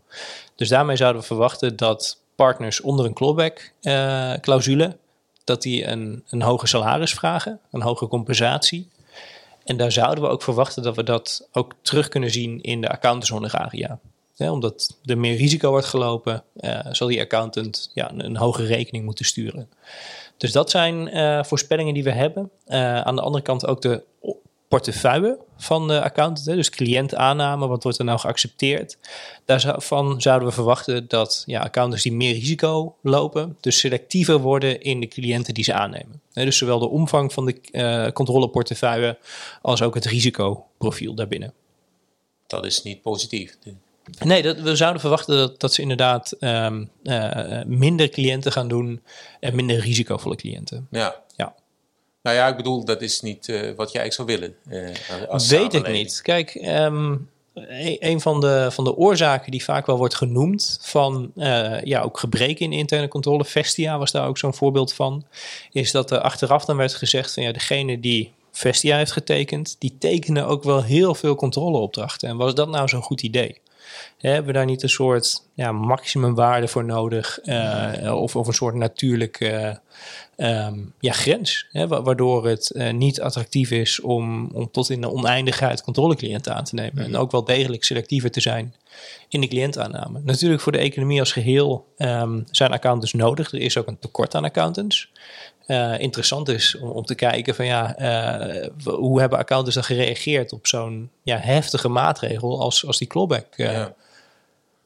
Dus 0.57 0.69
daarmee 0.69 0.97
zouden 0.97 1.21
we 1.21 1.27
verwachten 1.27 1.77
dat 1.77 2.21
partners 2.35 2.81
onder 2.81 3.07
een 3.07 3.15
clawback-clausule, 3.15 4.85
eh, 4.85 4.93
dat 5.45 5.62
die 5.62 5.87
een, 5.87 6.25
een 6.29 6.43
hoger 6.43 6.69
salaris 6.69 7.15
vragen, 7.15 7.61
een 7.71 7.83
hogere 7.83 8.11
compensatie. 8.11 8.89
En 9.65 9.77
daar 9.77 9.93
zouden 9.93 10.25
we 10.25 10.31
ook 10.31 10.43
verwachten 10.43 10.83
dat 10.83 10.97
we 10.97 11.03
dat 11.03 11.49
ook 11.53 11.75
terug 11.83 12.09
kunnen 12.09 12.31
zien 12.31 12.61
in 12.61 12.81
de 12.81 12.89
accountantshonoraria. 12.89 13.99
omdat 14.37 14.99
er 15.05 15.19
meer 15.19 15.37
risico 15.37 15.71
wordt 15.71 15.87
gelopen, 15.87 16.45
uh, 16.57 16.81
zal 16.91 17.09
die 17.09 17.21
accountant 17.21 17.91
ja, 17.95 18.11
een, 18.11 18.25
een 18.25 18.37
hogere 18.37 18.67
rekening 18.67 19.05
moeten 19.05 19.25
sturen. 19.25 19.69
Dus 20.37 20.53
dat 20.53 20.71
zijn 20.71 21.17
uh, 21.17 21.45
voorspellingen 21.45 21.95
die 21.95 22.05
we 22.05 22.11
hebben. 22.11 22.51
Aan 23.05 23.17
de 23.17 23.23
andere 23.23 23.43
kant 23.43 23.67
ook 23.67 23.83
de 23.83 24.03
portefeuille 24.73 25.38
van 25.57 25.88
de 25.88 26.02
accountant, 26.02 26.45
dus 26.47 26.71
cliëntaanname, 26.71 27.67
wat 27.67 27.83
wordt 27.83 27.99
er 27.99 28.05
nou 28.05 28.19
geaccepteerd? 28.19 28.99
Daarvan 29.45 30.21
zouden 30.21 30.49
we 30.49 30.55
verwachten 30.55 31.09
dat 31.09 31.43
ja, 31.47 31.61
accountants 31.61 32.02
die 32.02 32.12
meer 32.12 32.33
risico 32.33 32.97
lopen, 33.02 33.57
dus 33.61 33.79
selectiever 33.79 34.38
worden 34.38 34.81
in 34.81 35.00
de 35.00 35.07
cliënten 35.07 35.55
die 35.55 35.64
ze 35.64 35.73
aannemen. 35.73 36.21
Dus 36.33 36.59
zowel 36.59 36.79
de 36.79 36.88
omvang 36.88 37.33
van 37.33 37.47
de 37.47 37.57
uh, 37.73 38.12
controleportefeuille 38.12 39.19
als 39.62 39.83
ook 39.83 39.95
het 39.95 40.05
risicoprofiel 40.05 41.14
daarbinnen. 41.14 41.52
Dat 42.47 42.64
is 42.64 42.83
niet 42.83 43.02
positief. 43.02 43.59
Nee, 44.19 44.43
dat, 44.43 44.61
we 44.61 44.76
zouden 44.76 45.00
verwachten 45.00 45.37
dat, 45.37 45.61
dat 45.61 45.73
ze 45.73 45.83
inderdaad 45.83 46.37
um, 46.41 46.91
uh, 47.02 47.62
minder 47.67 48.09
cliënten 48.09 48.52
gaan 48.52 48.69
doen 48.69 49.02
en 49.41 49.55
minder 49.55 49.79
risicovolle 49.79 50.37
cliënten. 50.37 50.87
Ja. 50.91 51.23
ja. 51.37 51.55
Nou 52.23 52.37
ja, 52.37 52.49
ik 52.49 52.57
bedoel, 52.57 52.85
dat 52.85 53.02
is 53.02 53.21
niet 53.21 53.49
uh, 53.49 53.71
wat 53.76 53.93
jij 53.93 54.11
zou 54.11 54.26
willen. 54.26 54.55
Als 55.29 55.49
Weet 55.49 55.75
ik 55.75 55.88
niet. 55.88 56.21
Kijk, 56.23 56.55
um, 56.55 57.29
een 57.99 58.21
van 58.21 58.41
de, 58.41 58.69
van 58.71 58.85
de 58.85 58.97
oorzaken 58.97 59.50
die 59.50 59.64
vaak 59.64 59.87
wel 59.87 59.97
wordt 59.97 60.14
genoemd 60.14 60.79
van 60.83 61.33
ja, 61.85 62.00
ook 62.00 62.19
gebreken 62.19 62.64
in 62.64 62.73
interne 62.73 63.09
controle, 63.09 63.45
Vestia 63.45 63.99
was 63.99 64.11
daar 64.11 64.26
ook 64.26 64.38
zo'n 64.38 64.55
voorbeeld 64.55 64.93
van, 64.93 65.25
is 65.73 65.91
dat 65.91 66.11
er 66.11 66.19
achteraf 66.19 66.64
dan 66.64 66.76
werd 66.76 66.95
gezegd 66.95 67.35
van 67.35 67.43
ja, 67.43 67.52
degene 67.52 68.00
die 68.00 68.33
Vestia 68.52 68.97
heeft 68.97 69.12
getekend, 69.12 69.76
die 69.79 69.97
tekenen 69.99 70.47
ook 70.47 70.62
wel 70.62 70.83
heel 70.83 71.14
veel 71.14 71.35
controleopdrachten. 71.35 72.29
En 72.29 72.37
was 72.37 72.55
dat 72.55 72.69
nou 72.69 72.88
zo'n 72.88 73.02
goed 73.02 73.23
idee? 73.23 73.61
Hebben 74.31 74.47
we 74.47 74.52
daar 74.52 74.64
niet 74.64 74.83
een 74.83 74.88
soort 74.88 75.43
ja, 75.55 75.73
maximumwaarde 75.73 76.69
voor 76.69 76.85
nodig? 76.85 77.38
Uh, 77.45 78.21
of, 78.21 78.37
of 78.37 78.47
een 78.47 78.55
soort 78.55 78.75
natuurlijke 78.75 79.81
um, 80.37 80.95
ja, 81.00 81.12
grens, 81.12 81.67
hè, 81.71 81.87
waardoor 81.87 82.47
het 82.47 82.73
uh, 82.75 82.93
niet 82.93 83.21
attractief 83.21 83.71
is 83.71 84.00
om, 84.00 84.50
om 84.52 84.71
tot 84.71 84.91
in 84.91 85.00
de 85.00 85.11
oneindigheid 85.11 85.83
controlecliënten 85.83 86.55
aan 86.55 86.64
te 86.64 86.75
nemen. 86.75 87.05
En 87.05 87.17
ook 87.17 87.31
wel 87.31 87.45
degelijk 87.45 87.85
selectiever 87.85 88.31
te 88.31 88.41
zijn 88.41 88.75
in 89.29 89.41
de 89.41 89.49
cliëntaanname. 89.49 90.21
Natuurlijk 90.25 90.62
voor 90.62 90.73
de 90.73 90.79
economie 90.79 91.21
als 91.21 91.33
geheel 91.33 91.87
um, 91.99 92.45
zijn 92.50 92.73
accountants 92.73 93.12
nodig. 93.12 93.52
Er 93.52 93.61
is 93.61 93.76
ook 93.76 93.87
een 93.87 93.99
tekort 93.99 94.35
aan 94.35 94.45
accountants. 94.45 95.11
Uh, 95.67 95.99
interessant 95.99 96.49
is 96.49 96.79
om, 96.79 96.91
om, 96.91 97.05
te 97.05 97.14
kijken 97.14 97.55
van 97.55 97.67
ja, 97.67 98.00
uh, 98.00 98.69
hoe 98.85 99.21
hebben 99.21 99.38
accountants 99.38 99.75
dan 99.75 99.85
gereageerd 99.85 100.52
op 100.52 100.67
zo'n 100.67 101.11
ja, 101.23 101.38
heftige 101.38 101.88
maatregel 101.88 102.61
als, 102.61 102.87
als 102.87 102.99
die 102.99 103.09
clawback 103.09 103.47
uh, 103.57 103.73
ja 103.73 103.95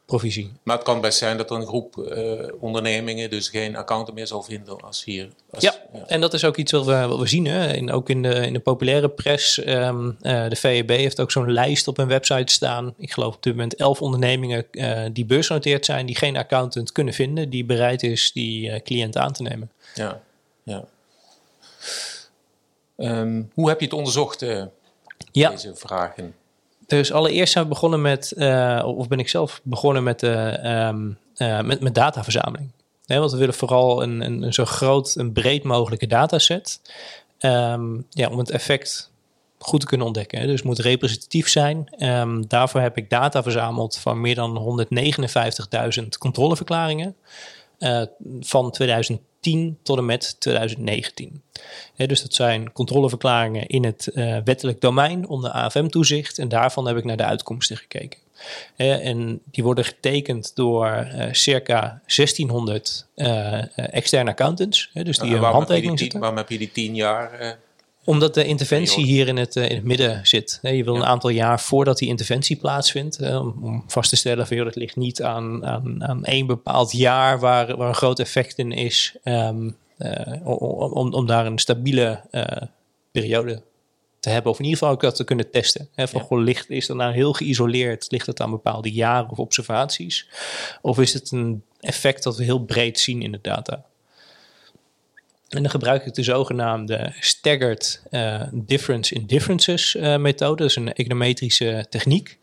provisie. 0.07 0.53
Maar 0.63 0.77
het 0.77 0.85
kan 0.85 1.01
best 1.01 1.19
zijn 1.19 1.37
dat 1.37 1.51
er 1.51 1.57
een 1.57 1.67
groep 1.67 1.97
uh, 1.97 2.53
ondernemingen 2.61 3.31
dus 3.31 3.49
geen 3.49 3.77
accountant 3.77 4.17
meer 4.17 4.27
zal 4.27 4.43
vinden 4.43 4.81
als 4.81 5.05
hier. 5.05 5.29
Als, 5.51 5.63
ja, 5.63 5.75
ja, 5.93 6.07
en 6.07 6.21
dat 6.21 6.35
is 6.35 6.45
ook 6.45 6.57
iets 6.57 6.73
wat 6.73 6.85
we, 6.85 7.07
wat 7.07 7.19
we 7.19 7.27
zien. 7.27 7.47
Hè. 7.47 7.73
In, 7.73 7.93
ook 7.93 8.09
in 8.09 8.23
de, 8.23 8.35
in 8.35 8.53
de 8.53 8.59
populaire 8.59 9.09
pres. 9.09 9.67
Um, 9.67 10.17
uh, 10.23 10.49
de 10.49 10.57
VEB 10.57 10.89
heeft 10.89 11.21
ook 11.21 11.31
zo'n 11.31 11.53
lijst 11.53 11.89
op 11.89 11.97
hun 11.97 12.07
website 12.07 12.53
staan. 12.53 12.95
Ik 12.99 13.13
geloof 13.13 13.35
op 13.35 13.43
dit 13.43 13.53
moment 13.53 13.75
elf 13.75 14.03
ondernemingen 14.03 14.67
uh, 14.71 15.05
die 15.13 15.25
beursgenoteerd 15.25 15.85
zijn, 15.85 16.07
die 16.07 16.17
geen 16.17 16.37
accountant 16.37 16.93
kunnen 16.93 17.15
vinden, 17.15 17.51
die 17.51 17.65
bereid 17.65 18.03
is 18.03 18.33
die 18.33 18.83
cliënt 18.83 19.17
aan 19.17 19.33
te 19.33 19.43
nemen. 19.43 19.71
Ja, 19.95 20.23
ja. 20.63 20.85
Um, 22.97 23.51
hoe 23.55 23.69
heb 23.69 23.79
je 23.79 23.87
het 23.87 23.95
onderzocht, 23.95 24.41
ja. 25.33 25.51
deze 25.51 25.75
vragen? 25.75 26.35
Dus 26.87 27.13
allereerst 27.13 27.53
zijn 27.53 27.65
we 27.65 27.71
begonnen 27.71 28.01
met, 28.01 28.33
uh, 28.37 28.83
of 28.85 29.09
ben 29.09 29.19
ik 29.19 29.29
zelf 29.29 29.61
begonnen 29.63 30.03
met, 30.03 30.23
uh, 30.23 30.87
um, 30.89 31.19
uh, 31.37 31.61
met, 31.61 31.81
met 31.81 31.95
dataverzameling. 31.95 32.71
Nee, 33.07 33.19
want 33.19 33.33
we 33.33 33.39
willen 33.39 33.55
vooral 33.55 34.03
een, 34.03 34.21
een, 34.21 34.43
een 34.43 34.53
zo 34.53 34.65
groot 34.65 35.15
en 35.15 35.33
breed 35.33 35.63
mogelijke 35.63 36.07
dataset. 36.07 36.81
Um, 37.41 38.07
ja, 38.11 38.29
om 38.29 38.39
het 38.39 38.51
effect 38.51 39.11
goed 39.59 39.81
te 39.81 39.87
kunnen 39.87 40.07
ontdekken. 40.07 40.47
Dus 40.47 40.57
het 40.57 40.65
moet 40.65 40.79
representatief 40.79 41.49
zijn. 41.49 41.95
Um, 41.99 42.49
daarvoor 42.49 42.81
heb 42.81 42.97
ik 42.97 43.11
data 43.11 43.43
verzameld 43.43 43.99
van 43.99 44.21
meer 44.21 44.35
dan 44.35 44.87
159.000 46.03 46.09
controleverklaringen. 46.19 47.17
Van 48.41 48.71
2010 48.71 49.79
tot 49.83 49.99
en 49.99 50.05
met 50.05 50.41
2019. 50.41 51.43
dus 51.97 52.23
dat 52.23 52.35
zijn 52.35 52.73
controleverklaringen 52.73 53.67
in 53.67 53.85
het 53.85 54.11
uh, 54.13 54.37
wettelijk 54.45 54.81
domein 54.81 55.29
onder 55.29 55.51
AFM-toezicht. 55.51 56.39
En 56.39 56.49
daarvan 56.49 56.87
heb 56.87 56.97
ik 56.97 57.05
naar 57.05 57.17
de 57.17 57.25
uitkomsten 57.25 57.77
gekeken. 57.77 58.19
en 58.77 59.41
die 59.51 59.65
worden 59.65 59.85
getekend 59.85 60.53
door 60.55 60.87
uh, 60.87 61.33
circa 61.33 62.01
1600 62.07 63.07
uh, 63.17 63.79
externe 63.95 64.31
accountants. 64.31 64.91
dus 64.93 65.19
die 65.19 65.35
een 65.35 65.43
handtekening 65.43 65.99
zetten. 65.99 66.21
Waarom 66.21 66.39
heb 66.39 66.51
je 66.51 66.59
die 66.59 66.73
tien 66.73 66.95
jaar 66.95 67.59
omdat 68.07 68.35
de 68.35 68.45
interventie 68.45 69.05
hier 69.05 69.29
in 69.29 69.37
het, 69.37 69.57
in 69.57 69.75
het 69.75 69.85
midden 69.85 70.27
zit. 70.27 70.59
Je 70.63 70.85
wil 70.85 70.97
een 70.97 71.05
aantal 71.05 71.31
jaar 71.31 71.61
voordat 71.61 71.99
die 71.99 72.09
interventie 72.09 72.57
plaatsvindt, 72.57 73.21
om 73.39 73.85
vast 73.87 74.11
te 74.11 74.17
stellen 74.17 74.47
van 74.47 74.57
joh, 74.57 74.65
dat 74.65 74.77
ligt 74.77 74.97
niet 74.97 75.23
aan, 75.23 75.67
aan, 75.67 76.05
aan 76.05 76.25
één 76.25 76.47
bepaald 76.47 76.93
jaar 76.93 77.39
waar, 77.39 77.77
waar 77.77 77.89
een 77.89 77.95
groot 77.95 78.19
effect 78.19 78.59
in 78.59 78.73
is, 78.73 79.17
um, 79.25 79.77
uh, 79.99 80.47
om, 80.47 81.13
om 81.13 81.27
daar 81.27 81.47
een 81.47 81.59
stabiele 81.59 82.21
uh, 82.31 82.45
periode 83.13 83.63
te 84.21 84.31
hebben, 84.31 84.53
of 84.53 84.59
in 84.59 84.65
ieder 84.65 84.79
geval 84.79 84.95
ook 84.95 85.03
dat 85.03 85.17
te 85.17 85.25
kunnen 85.25 85.51
testen. 85.51 85.89
Hè, 85.95 86.09
van, 86.09 86.21
ja. 86.21 86.27
goh, 86.27 86.43
ligt, 86.43 86.71
is 86.71 86.87
dat 86.87 86.97
nou 86.97 87.13
heel 87.13 87.33
geïsoleerd? 87.33 88.07
Ligt 88.11 88.27
het 88.27 88.41
aan 88.41 88.51
bepaalde 88.51 88.93
jaren 88.93 89.31
of 89.31 89.39
observaties? 89.39 90.29
Of 90.83 90.99
is 90.99 91.13
het 91.13 91.31
een 91.31 91.63
effect 91.81 92.23
dat 92.23 92.37
we 92.37 92.45
heel 92.45 92.65
breed 92.65 93.01
zien 93.01 93.23
in 93.23 93.33
de 93.33 93.39
data? 93.43 93.85
En 95.49 95.63
dan 95.63 95.71
gebruik 95.71 96.07
ik 96.07 96.15
de 96.15 96.23
zogenaamde 96.23 97.13
staggered 97.21 98.03
uh, 98.11 98.43
difference 98.53 99.15
in 99.15 99.27
differences 99.27 99.95
uh, 99.95 100.17
methode. 100.17 100.57
Dat 100.57 100.71
is 100.71 100.77
een 100.77 100.93
econometrische 100.93 101.87
techniek 101.89 102.39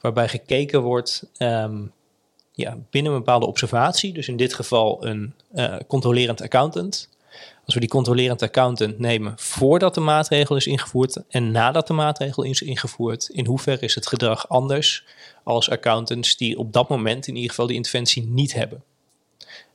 waarbij 0.00 0.28
gekeken 0.28 0.82
wordt 0.82 1.26
um, 1.38 1.92
ja, 2.52 2.76
binnen 2.90 3.12
een 3.12 3.18
bepaalde 3.18 3.46
observatie. 3.46 4.12
Dus 4.12 4.28
in 4.28 4.36
dit 4.36 4.54
geval 4.54 5.06
een 5.06 5.34
uh, 5.54 5.76
controlerend 5.86 6.42
accountant. 6.42 7.08
Als 7.64 7.74
we 7.74 7.80
die 7.80 7.88
controlerend 7.88 8.42
accountant 8.42 8.98
nemen 8.98 9.32
voordat 9.36 9.94
de 9.94 10.00
maatregel 10.00 10.56
is 10.56 10.66
ingevoerd 10.66 11.22
en 11.28 11.50
nadat 11.50 11.86
de 11.86 11.92
maatregel 11.92 12.42
is 12.42 12.62
ingevoerd, 12.62 13.28
in 13.28 13.46
hoeverre 13.46 13.84
is 13.84 13.94
het 13.94 14.06
gedrag 14.06 14.48
anders 14.48 15.04
als 15.42 15.70
accountants 15.70 16.36
die 16.36 16.58
op 16.58 16.72
dat 16.72 16.88
moment 16.88 17.26
in 17.26 17.34
ieder 17.34 17.50
geval 17.50 17.66
die 17.66 17.76
interventie 17.76 18.26
niet 18.26 18.52
hebben 18.52 18.82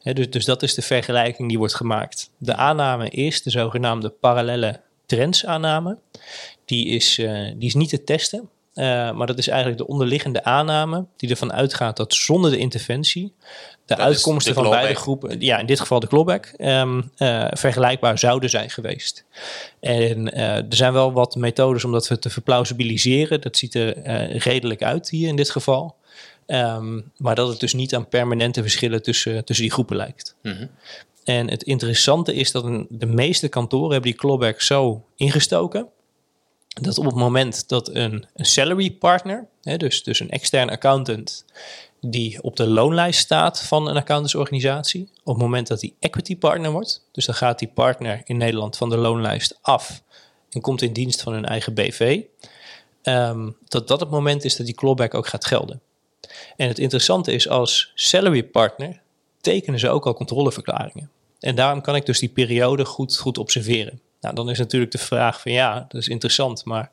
dus, 0.04 0.30
dus 0.30 0.46
dat 0.46 0.64
is 0.64 0.74
de 0.74 0.82
vergelijking 0.82 1.50
die 1.50 1.58
wordt 1.58 1.76
gemaakt. 1.76 2.30
De 2.38 2.56
aanname 2.56 3.10
is 3.10 3.42
de 3.42 3.50
zogenaamde 3.50 4.10
parallele 4.10 4.82
trendsaanname. 5.06 5.98
Die 6.66 6.86
is, 6.88 7.18
uh, 7.18 7.52
die 7.56 7.68
is 7.68 7.74
niet 7.74 7.90
te 7.90 8.04
testen, 8.04 8.50
uh, 8.74 9.12
maar 9.12 9.28
dat 9.28 9.38
is 9.38 9.48
eigenlijk 9.48 9.78
de 9.78 9.88
onderliggende 9.88 10.44
aanname 10.44 11.06
die 11.18 11.30
ervan 11.30 11.54
uitgaat 11.54 11.98
dat 11.98 12.14
zonder 12.14 12.52
de 12.52 12.58
interventie 12.58 13.34
de 13.42 13.96
dat 13.96 14.00
uitkomsten 14.00 14.56
de 14.56 14.62
van 14.62 14.70
beide 14.70 14.96
groepen, 14.96 15.42
ja, 15.42 15.58
in 15.58 15.66
dit 15.66 15.80
geval 15.80 16.00
de 16.00 16.08
clawback, 16.08 16.54
um, 16.58 17.12
uh, 17.18 17.48
vergelijkbaar 17.52 18.20
zouden 18.20 18.50
zijn 18.50 18.70
geweest. 18.70 19.26
En 19.80 20.34
er 20.34 20.66
zijn 20.70 20.94
wel 20.94 21.12
wat 21.12 21.36
methodes 21.36 21.84
om 21.84 21.92
dat 21.92 22.22
te 22.22 22.30
verplausibiliseren. 22.30 23.42
Dat 23.42 23.58
ziet 23.58 23.76
er 23.76 24.02
redelijk 24.38 24.84
uit 24.84 25.10
hier 25.10 25.28
in 25.28 25.36
dit 25.36 25.50
geval. 25.50 25.96
Um, 26.52 27.12
maar 27.18 27.36
dat 27.36 27.48
het 27.48 27.60
dus 27.60 27.74
niet 27.74 27.96
aan 27.96 28.08
permanente 28.08 28.62
verschillen 28.62 29.02
tussen, 29.02 29.46
tussen 29.46 29.66
die 29.66 29.74
groepen 29.74 29.96
lijkt. 29.96 30.36
Mm 30.42 30.52
-hmm. 30.52 30.70
En 31.24 31.50
het 31.50 31.64
interessante 31.64 32.34
is 32.34 32.52
dat 32.52 32.64
een, 32.64 32.88
de 32.90 33.06
meeste 33.06 33.48
kantoren 33.48 33.92
hebben 33.92 34.12
die 34.12 34.20
clawback 34.20 34.62
zo 34.62 35.06
ingestoken. 35.16 35.88
Dat 36.68 36.98
op 36.98 37.06
het 37.06 37.16
moment 37.16 37.68
dat 37.68 37.96
een, 37.96 38.26
een 38.36 38.46
salary 38.46 38.92
partner, 38.92 39.48
hè, 39.62 39.78
dus, 39.78 40.04
dus 40.04 40.20
een 40.20 40.30
externe 40.30 40.72
accountant, 40.72 41.46
die 42.02 42.42
op 42.42 42.56
de 42.56 42.68
loonlijst 42.68 43.20
staat 43.20 43.62
van 43.62 43.88
een 43.88 43.98
accountantsorganisatie, 43.98 45.10
op 45.24 45.34
het 45.34 45.44
moment 45.44 45.68
dat 45.68 45.80
die 45.80 45.96
equity 46.00 46.38
partner 46.38 46.72
wordt, 46.72 47.08
dus 47.12 47.26
dan 47.26 47.36
gaat 47.36 47.60
die 47.60 47.72
partner 47.74 48.22
in 48.24 48.38
Nederland 48.38 48.78
van 48.78 48.90
de 48.90 48.98
loonlijst 48.98 49.60
af 49.62 50.04
en 50.50 50.62
komt 50.62 50.82
in 50.82 50.94
dienst 50.94 51.22
van 51.22 51.34
hun 51.34 51.46
eigen 51.46 51.74
BV, 51.74 52.22
um, 53.04 53.58
dat 53.68 53.88
dat 53.88 54.00
het 54.00 54.10
moment 54.10 54.44
is 54.44 54.56
dat 54.56 54.66
die 54.66 54.76
clawback 54.76 55.14
ook 55.14 55.28
gaat 55.28 55.46
gelden. 55.46 55.82
En 56.56 56.68
het 56.68 56.80
interessante 56.80 57.34
is, 57.34 57.50
als 57.50 57.92
salary 57.96 58.44
partner 58.44 59.02
tekenen 59.42 59.80
ze 59.80 59.90
ook 59.90 60.06
al 60.06 60.14
controleverklaringen. 60.14 61.10
En 61.40 61.56
daarom 61.56 61.82
kan 61.82 61.96
ik 61.96 62.06
dus 62.06 62.20
die 62.20 62.30
periode 62.30 62.86
goed, 62.86 63.18
goed 63.18 63.38
observeren. 63.38 64.02
Nou, 64.22 64.36
dan 64.36 64.50
is 64.50 64.58
natuurlijk 64.58 64.92
de 64.92 64.98
vraag 64.98 65.42
van 65.42 65.52
ja, 65.52 65.86
dat 65.88 66.02
is 66.02 66.08
interessant, 66.08 66.66
maar 66.66 66.92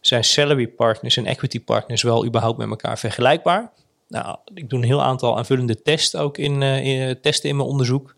zijn 0.00 0.24
salary 0.24 0.68
partners 0.68 1.16
en 1.16 1.26
equity 1.26 1.60
partners 1.60 2.02
wel 2.02 2.26
überhaupt 2.26 2.58
met 2.58 2.68
elkaar 2.68 2.98
vergelijkbaar? 2.98 3.72
Nou, 4.08 4.36
ik 4.54 4.70
doe 4.70 4.78
een 4.78 4.84
heel 4.84 5.02
aantal 5.02 5.38
aanvullende 5.38 5.82
tests 5.82 6.16
ook 6.16 6.38
in, 6.38 6.60
uh, 6.60 6.84
in 6.84 7.20
testen 7.20 7.48
in 7.48 7.56
mijn 7.56 7.68
onderzoek. 7.68 8.14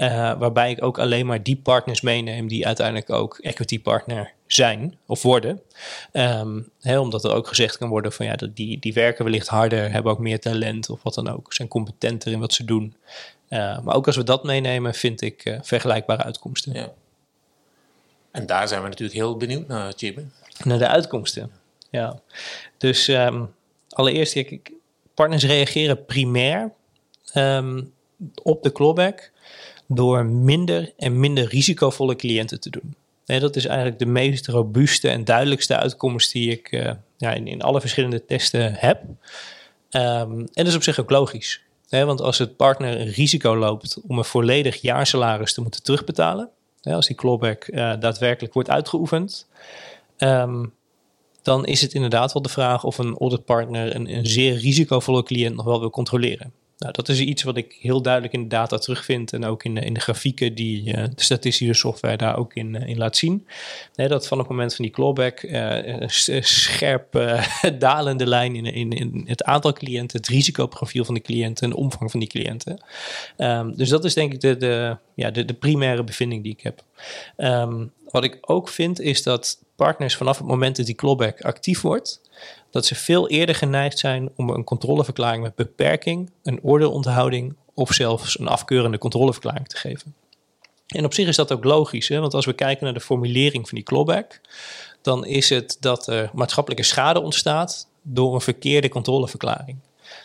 Uh, 0.00 0.38
waarbij 0.38 0.70
ik 0.70 0.82
ook 0.82 0.98
alleen 0.98 1.26
maar 1.26 1.42
die 1.42 1.56
partners 1.56 2.00
meeneem 2.00 2.48
die 2.48 2.66
uiteindelijk 2.66 3.10
ook 3.10 3.38
equity 3.38 3.80
partner 3.80 4.32
zijn 4.46 4.98
of 5.06 5.22
worden. 5.22 5.62
Um, 6.12 6.70
omdat 6.82 7.24
er 7.24 7.32
ook 7.32 7.48
gezegd 7.48 7.78
kan 7.78 7.88
worden 7.88 8.12
van 8.12 8.26
ja, 8.26 8.36
die, 8.52 8.78
die 8.78 8.92
werken 8.92 9.24
wellicht 9.24 9.48
harder, 9.48 9.92
hebben 9.92 10.12
ook 10.12 10.18
meer 10.18 10.40
talent 10.40 10.90
of 10.90 11.02
wat 11.02 11.14
dan 11.14 11.28
ook, 11.28 11.52
zijn 11.52 11.68
competenter 11.68 12.32
in 12.32 12.38
wat 12.38 12.52
ze 12.52 12.64
doen. 12.64 12.94
Uh, 13.48 13.80
maar 13.80 13.94
ook 13.94 14.06
als 14.06 14.16
we 14.16 14.24
dat 14.24 14.44
meenemen, 14.44 14.94
vind 14.94 15.20
ik 15.20 15.44
uh, 15.44 15.58
vergelijkbare 15.62 16.22
uitkomsten. 16.22 16.72
Ja. 16.72 16.92
En 18.30 18.46
daar 18.46 18.68
zijn 18.68 18.82
we 18.82 18.88
natuurlijk 18.88 19.18
heel 19.18 19.36
benieuwd 19.36 19.66
naar, 19.66 19.92
Jibbe. 19.96 20.24
Naar 20.64 20.78
de 20.78 20.88
uitkomsten, 20.88 21.50
ja. 21.90 22.20
Dus 22.76 23.08
um, 23.08 23.54
allereerst, 23.88 24.44
partners 25.14 25.44
reageren 25.44 26.04
primair 26.04 26.72
um, 27.34 27.92
op 28.42 28.62
de 28.62 28.72
clawback 28.72 29.30
door 29.88 30.24
minder 30.24 30.92
en 30.96 31.20
minder 31.20 31.48
risicovolle 31.48 32.16
cliënten 32.16 32.60
te 32.60 32.70
doen. 32.70 32.94
Dat 33.24 33.56
is 33.56 33.66
eigenlijk 33.66 33.98
de 33.98 34.06
meest 34.06 34.46
robuuste 34.46 35.08
en 35.08 35.24
duidelijkste 35.24 35.76
uitkomst 35.76 36.32
die 36.32 36.50
ik 36.50 36.72
uh, 36.72 36.90
ja, 37.16 37.32
in, 37.32 37.46
in 37.46 37.62
alle 37.62 37.80
verschillende 37.80 38.24
testen 38.24 38.74
heb. 38.74 39.02
Um, 39.90 40.38
en 40.38 40.48
dat 40.52 40.66
is 40.66 40.74
op 40.74 40.82
zich 40.82 41.00
ook 41.00 41.10
logisch. 41.10 41.62
Want 41.88 42.20
als 42.20 42.38
het 42.38 42.56
partner 42.56 43.00
een 43.00 43.12
risico 43.12 43.56
loopt 43.56 44.00
om 44.06 44.18
een 44.18 44.24
volledig 44.24 44.76
jaarsalaris 44.80 45.52
te 45.54 45.60
moeten 45.60 45.82
terugbetalen, 45.82 46.50
als 46.82 47.06
die 47.06 47.16
clawback 47.16 47.68
uh, 47.68 47.92
daadwerkelijk 48.00 48.54
wordt 48.54 48.70
uitgeoefend, 48.70 49.48
um, 50.18 50.72
dan 51.42 51.66
is 51.66 51.80
het 51.80 51.94
inderdaad 51.94 52.32
wel 52.32 52.42
de 52.42 52.48
vraag 52.48 52.84
of 52.84 52.98
een 52.98 53.16
auditpartner 53.18 53.94
een, 53.94 54.14
een 54.14 54.26
zeer 54.26 54.54
risicovolle 54.54 55.22
cliënt 55.22 55.56
nog 55.56 55.64
wel 55.64 55.80
wil 55.80 55.90
controleren. 55.90 56.52
Nou, 56.78 56.92
dat 56.92 57.08
is 57.08 57.20
iets 57.20 57.42
wat 57.42 57.56
ik 57.56 57.76
heel 57.80 58.02
duidelijk 58.02 58.34
in 58.34 58.42
de 58.42 58.48
data 58.48 58.78
terugvind 58.78 59.32
en 59.32 59.44
ook 59.44 59.64
in 59.64 59.74
de, 59.74 59.80
in 59.80 59.94
de 59.94 60.00
grafieken 60.00 60.54
die 60.54 60.86
uh, 60.86 60.94
de 60.94 61.22
statistische 61.22 61.74
software 61.74 62.16
daar 62.16 62.36
ook 62.36 62.54
in, 62.54 62.74
uh, 62.74 62.88
in 62.88 62.98
laat 62.98 63.16
zien. 63.16 63.46
Dat 63.94 64.26
van 64.28 64.38
het 64.38 64.48
moment 64.48 64.74
van 64.74 64.84
die 64.84 64.94
clawback 64.94 65.42
uh, 65.42 66.08
scherp 66.40 67.38
dalende 67.78 68.26
lijn 68.26 68.56
in, 68.56 68.64
in, 68.64 68.90
in 68.90 69.24
het 69.26 69.44
aantal 69.44 69.72
cliënten, 69.72 70.18
het 70.18 70.28
risicoprofiel 70.28 71.04
van 71.04 71.14
de 71.14 71.20
cliënten 71.20 71.64
en 71.64 71.70
de 71.70 71.76
omvang 71.76 72.10
van 72.10 72.20
die 72.20 72.28
cliënten. 72.28 72.84
Um, 73.36 73.76
dus 73.76 73.88
dat 73.88 74.04
is 74.04 74.14
denk 74.14 74.32
ik 74.32 74.40
de, 74.40 74.56
de, 74.56 74.96
ja, 75.14 75.30
de 75.30 75.54
primaire 75.54 76.04
bevinding 76.04 76.42
die 76.42 76.52
ik 76.52 76.60
heb. 76.60 76.82
Um, 77.36 77.92
wat 78.08 78.24
ik 78.24 78.38
ook 78.40 78.68
vind 78.68 79.00
is 79.00 79.22
dat 79.22 79.58
partners 79.76 80.16
vanaf 80.16 80.38
het 80.38 80.46
moment 80.46 80.76
dat 80.76 80.86
die 80.86 80.94
clawback 80.94 81.40
actief 81.40 81.80
wordt, 81.80 82.20
dat 82.70 82.86
ze 82.86 82.94
veel 82.94 83.28
eerder 83.28 83.54
geneigd 83.54 83.98
zijn 83.98 84.30
om 84.36 84.50
een 84.50 84.64
controleverklaring 84.64 85.42
met 85.42 85.54
beperking, 85.54 86.30
een 86.42 86.62
oordeelonthouding 86.62 87.54
of 87.74 87.92
zelfs 87.92 88.38
een 88.38 88.48
afkeurende 88.48 88.98
controleverklaring 88.98 89.68
te 89.68 89.76
geven. 89.76 90.14
En 90.86 91.04
op 91.04 91.14
zich 91.14 91.28
is 91.28 91.36
dat 91.36 91.52
ook 91.52 91.64
logisch, 91.64 92.08
hè? 92.08 92.20
want 92.20 92.34
als 92.34 92.46
we 92.46 92.52
kijken 92.52 92.84
naar 92.84 92.94
de 92.94 93.00
formulering 93.00 93.68
van 93.68 93.74
die 93.74 93.84
clawback, 93.84 94.40
dan 95.02 95.26
is 95.26 95.50
het 95.50 95.76
dat 95.80 96.06
er 96.06 96.30
maatschappelijke 96.34 96.84
schade 96.84 97.20
ontstaat 97.20 97.88
door 98.02 98.34
een 98.34 98.40
verkeerde 98.40 98.88
controleverklaring. 98.88 99.78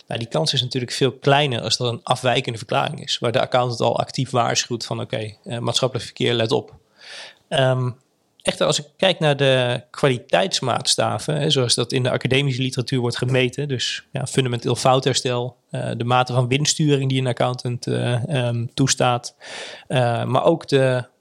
Nou, 0.08 0.20
die 0.20 0.30
kans 0.30 0.54
is 0.54 0.62
natuurlijk 0.62 0.92
veel 0.92 1.12
kleiner 1.12 1.62
als 1.62 1.80
er 1.80 1.86
een 1.86 2.04
afwijkende 2.04 2.58
verklaring 2.58 3.04
is, 3.04 3.20
waar 3.20 3.32
de 3.32 3.42
accountant 3.42 3.82
al 3.82 4.00
actief 4.00 4.30
waarschuwt 4.30 4.86
van 4.86 5.02
oké, 5.02 5.36
eh, 5.44 5.58
maatschappelijk 5.58 6.06
verkeer, 6.06 6.34
let 6.34 6.52
op. 6.52 6.75
Um, 7.50 7.96
echter, 8.42 8.66
als 8.66 8.80
ik 8.80 8.86
kijk 8.98 9.20
naar 9.20 9.38
de 9.38 9.84
kwaliteitsmaatstaven, 9.90 11.36
hè, 11.36 11.50
zoals 11.50 11.75
dat 11.75 11.92
in 11.92 12.04
de 12.04 12.12
academische 12.12 12.62
literatuur 12.62 13.00
wordt 13.00 13.18
gemeten, 13.18 13.68
dus 13.68 14.04
ja, 14.12 14.25
fundamenteel 14.25 14.75
foutherstel, 14.75 15.56
uh, 15.72 15.92
de 15.98 16.04
mate 16.04 16.34
van 16.34 16.48
winststuring 16.48 17.10
die 17.10 17.20
een 17.20 17.28
accountant 17.28 17.88
uh, 17.88 18.24
um, 18.48 18.74
toestaat, 18.74 19.36
maar 20.25 20.44
ook 20.44 20.68
de 20.68 21.12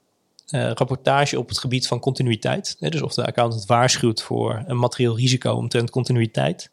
rapportage 0.49 1.39
op 1.39 1.49
het 1.49 1.57
gebied 1.59 1.87
van 1.87 1.99
continuïteit, 1.99 2.75
hè, 2.79 2.89
dus 2.89 3.01
of 3.01 3.13
de 3.13 3.25
accountant 3.25 3.65
waarschuwt 3.65 4.21
voor 4.21 4.63
een 4.67 4.79
materieel 4.79 5.17
risico 5.17 5.53
omtrent 5.53 5.89
continuïteit, 5.89 6.69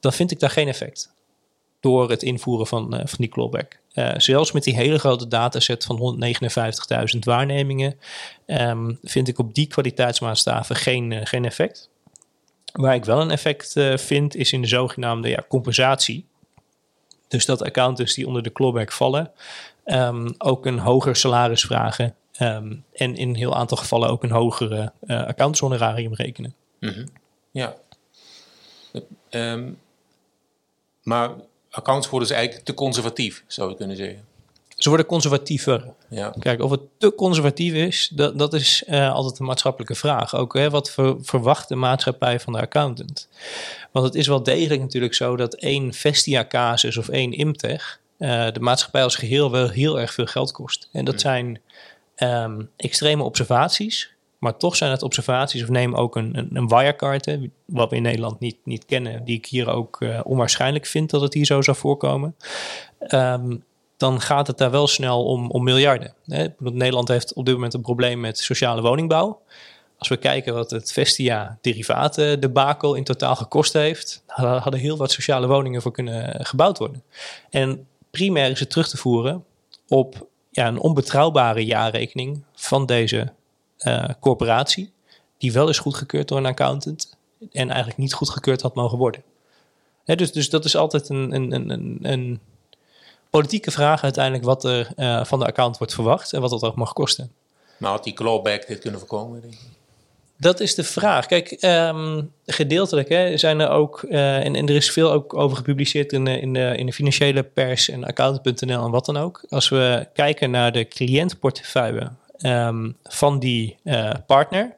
dan 0.00 0.12
vind 0.12 0.30
ik 0.30 0.40
daar 0.40 0.50
geen 0.50 0.68
effect 0.68 1.12
door 1.82 2.10
het 2.10 2.22
invoeren 2.22 2.66
van, 2.66 2.90
van 2.90 3.18
die 3.18 3.28
clawback. 3.28 3.78
Uh, 3.94 4.12
zelfs 4.16 4.52
met 4.52 4.64
die 4.64 4.74
hele 4.74 4.98
grote 4.98 5.28
dataset 5.28 5.84
van 5.84 6.20
159.000 7.14 7.18
waarnemingen 7.18 7.98
um, 8.46 8.98
vind 9.02 9.28
ik 9.28 9.38
op 9.38 9.54
die 9.54 9.66
kwaliteitsmaatstaven 9.66 10.76
geen, 10.76 11.10
uh, 11.10 11.20
geen 11.24 11.44
effect. 11.44 11.90
Waar 12.72 12.94
ik 12.94 13.04
wel 13.04 13.20
een 13.20 13.30
effect 13.30 13.76
uh, 13.76 13.96
vind 13.96 14.34
is 14.34 14.52
in 14.52 14.60
de 14.60 14.66
zogenaamde 14.66 15.28
ja, 15.28 15.44
compensatie. 15.48 16.26
Dus 17.28 17.46
dat 17.46 17.62
accountants 17.62 18.14
die 18.14 18.26
onder 18.26 18.42
de 18.42 18.52
clawback 18.52 18.92
vallen 18.92 19.30
um, 19.84 20.34
ook 20.38 20.66
een 20.66 20.78
hoger 20.78 21.16
salaris 21.16 21.62
vragen 21.62 22.14
um, 22.40 22.84
en 22.92 23.16
in 23.16 23.28
een 23.28 23.34
heel 23.34 23.56
aantal 23.56 23.76
gevallen 23.76 24.08
ook 24.08 24.22
een 24.22 24.30
hogere 24.30 24.92
accountantshonorarium 25.06 26.14
rekenen. 26.14 26.54
Mm 26.80 26.88
-hmm. 26.88 27.06
Ja. 27.50 27.74
maar 31.02 31.30
accounts 31.72 32.08
worden 32.08 32.28
ze 32.28 32.34
eigenlijk 32.34 32.64
te 32.64 32.74
conservatief, 32.74 33.44
zou 33.46 33.70
je 33.70 33.76
kunnen 33.76 33.96
zeggen. 33.96 34.24
Ze 34.76 34.88
worden 34.88 35.06
conservatiever. 35.06 35.84
Ja. 36.08 36.34
Kijk, 36.38 36.62
of 36.62 36.70
het 36.70 36.80
te 36.98 37.14
conservatief 37.14 37.72
is, 37.72 38.10
dat, 38.14 38.38
dat 38.38 38.54
is 38.54 38.84
uh, 38.88 39.12
altijd 39.12 39.38
een 39.38 39.46
maatschappelijke 39.46 39.94
vraag. 39.94 40.34
Ook 40.34 40.54
hè, 40.54 40.70
wat 40.70 40.90
ver, 40.90 41.16
verwacht 41.20 41.68
de 41.68 41.74
maatschappij 41.74 42.40
van 42.40 42.52
de 42.52 42.60
accountant? 42.60 43.28
Want 43.90 44.06
het 44.06 44.14
is 44.14 44.26
wel 44.26 44.42
degelijk 44.42 44.80
natuurlijk 44.80 45.14
zo 45.14 45.36
dat 45.36 45.54
één 45.54 45.92
Vestia-casus 45.92 46.96
of 46.96 47.08
één 47.08 47.32
Imtech 47.32 48.00
uh, 48.18 48.46
de 48.52 48.60
maatschappij 48.60 49.02
als 49.02 49.16
geheel 49.16 49.50
wel 49.50 49.68
heel 49.68 50.00
erg 50.00 50.12
veel 50.12 50.26
geld 50.26 50.52
kost. 50.52 50.88
En 50.92 51.04
dat 51.04 51.22
hmm. 51.22 51.22
zijn 51.22 51.60
um, 52.16 52.70
extreme 52.76 53.22
observaties 53.22 54.12
maar 54.42 54.56
toch 54.56 54.76
zijn 54.76 54.90
het 54.90 55.02
observaties, 55.02 55.62
of 55.62 55.68
neem 55.68 55.94
ook 55.94 56.16
een, 56.16 56.38
een, 56.38 56.48
een 56.52 56.68
Wirecard, 56.68 57.38
wat 57.64 57.90
we 57.90 57.96
in 57.96 58.02
Nederland 58.02 58.40
niet, 58.40 58.56
niet 58.64 58.84
kennen, 58.84 59.24
die 59.24 59.36
ik 59.36 59.46
hier 59.46 59.70
ook 59.70 60.00
uh, 60.00 60.20
onwaarschijnlijk 60.24 60.86
vind 60.86 61.10
dat 61.10 61.20
het 61.20 61.34
hier 61.34 61.44
zo 61.44 61.62
zou 61.62 61.76
voorkomen. 61.76 62.36
Um, 63.08 63.64
dan 63.96 64.20
gaat 64.20 64.46
het 64.46 64.58
daar 64.58 64.70
wel 64.70 64.86
snel 64.86 65.24
om, 65.24 65.50
om 65.50 65.64
miljarden. 65.64 66.14
Hè. 66.26 66.46
Nederland 66.58 67.08
heeft 67.08 67.34
op 67.34 67.44
dit 67.44 67.54
moment 67.54 67.74
een 67.74 67.80
probleem 67.80 68.20
met 68.20 68.38
sociale 68.38 68.82
woningbouw. 68.82 69.42
Als 69.98 70.08
we 70.08 70.16
kijken 70.16 70.54
wat 70.54 70.70
het 70.70 70.92
Vestia 70.92 71.58
derivaten 71.60 72.40
debakel 72.40 72.94
in 72.94 73.04
totaal 73.04 73.36
gekost 73.36 73.72
heeft, 73.72 74.22
hadden 74.26 74.80
heel 74.80 74.96
wat 74.96 75.12
sociale 75.12 75.46
woningen 75.46 75.82
voor 75.82 75.92
kunnen 75.92 76.44
gebouwd 76.46 76.78
worden. 76.78 77.02
En 77.50 77.86
primair 78.10 78.50
is 78.50 78.60
het 78.60 78.70
terug 78.70 78.88
te 78.88 78.96
voeren 78.96 79.44
op 79.88 80.26
ja, 80.50 80.66
een 80.66 80.80
onbetrouwbare 80.80 81.64
jaarrekening 81.64 82.42
van 82.54 82.86
deze 82.86 83.32
uh, 83.84 84.04
corporatie, 84.20 84.92
die 85.38 85.52
wel 85.52 85.68
is 85.68 85.78
goedgekeurd 85.78 86.28
door 86.28 86.38
een 86.38 86.46
accountant 86.46 87.16
en 87.52 87.68
eigenlijk 87.68 87.98
niet 87.98 88.14
goedgekeurd 88.14 88.62
had 88.62 88.74
mogen 88.74 88.98
worden. 88.98 89.22
dus, 90.04 90.32
dus 90.32 90.50
dat 90.50 90.64
is 90.64 90.76
altijd 90.76 91.08
een, 91.08 91.34
een, 91.34 91.70
een, 91.70 91.98
een 92.02 92.40
politieke 93.30 93.70
vraag 93.70 94.02
uiteindelijk 94.02 94.44
wat 94.44 94.64
er 94.64 94.88
uh, 94.96 95.24
van 95.24 95.38
de 95.38 95.46
account 95.46 95.78
wordt 95.78 95.94
verwacht 95.94 96.32
en 96.32 96.40
wat 96.40 96.50
dat 96.50 96.62
ook 96.62 96.76
mag 96.76 96.92
kosten. 96.92 97.32
Maar 97.76 97.90
had 97.90 98.04
die 98.04 98.12
clawback 98.12 98.66
dit 98.66 98.78
kunnen 98.78 99.00
voorkomen? 99.00 99.40
Denk 99.40 99.52
ik? 99.52 99.60
Dat 100.36 100.60
is 100.60 100.74
de 100.74 100.84
vraag. 100.84 101.26
Kijk, 101.26 101.56
um, 101.60 102.32
gedeeltelijk 102.46 103.08
hè, 103.08 103.36
zijn 103.36 103.60
er 103.60 103.68
ook, 103.68 104.02
uh, 104.02 104.44
en, 104.44 104.54
en, 104.54 104.68
er 104.68 104.74
is 104.74 104.90
veel 104.90 105.12
ook 105.12 105.34
over 105.34 105.56
gepubliceerd 105.56 106.12
in 106.12 106.24
de, 106.24 106.40
in 106.40 106.52
de, 106.52 106.74
in 106.76 106.86
de 106.86 106.92
financiële 106.92 107.42
pers 107.42 107.88
en 107.88 108.04
accountant.nl 108.04 108.84
en 108.84 108.90
wat 108.90 109.06
dan 109.06 109.16
ook. 109.16 109.44
Als 109.48 109.68
we 109.68 110.06
kijken 110.12 110.50
naar 110.50 110.72
de 110.72 110.88
cliëntportefeuille 110.88 112.10
um, 112.42 112.96
van 113.02 113.38
die 113.38 113.76
uh, 113.84 114.14
partner, 114.26 114.76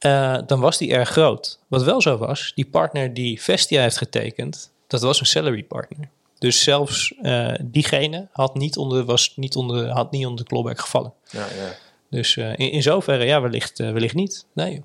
uh, 0.00 0.38
dan 0.46 0.60
was 0.60 0.78
die 0.78 0.92
erg 0.92 1.08
groot. 1.08 1.58
Wat 1.68 1.82
wel 1.82 2.00
zo 2.00 2.16
was, 2.16 2.52
die 2.54 2.66
partner 2.66 3.14
die 3.14 3.42
Vestia 3.42 3.82
heeft 3.82 3.96
getekend, 3.96 4.72
dat 4.86 5.02
was 5.02 5.20
een 5.20 5.26
salary 5.26 5.64
partner. 5.64 6.08
Dus 6.38 6.62
zelfs 6.62 7.14
uh, 7.22 7.54
diegene 7.62 8.28
had 8.32 8.54
niet 8.54 8.76
onder, 8.76 9.04
was 9.04 9.32
niet 9.36 9.56
onder, 9.56 9.88
had 9.88 10.10
niet 10.10 10.26
onder 10.26 10.44
de 10.44 10.50
clawback 10.50 10.80
gevallen. 10.80 11.12
Ja, 11.30 11.46
ja. 11.46 11.74
Dus 12.10 12.36
in, 12.36 12.56
in 12.56 12.82
zoverre, 12.82 13.24
ja, 13.24 13.40
wellicht, 13.40 13.78
wellicht 13.78 14.14
niet. 14.14 14.46
Nee. 14.52 14.82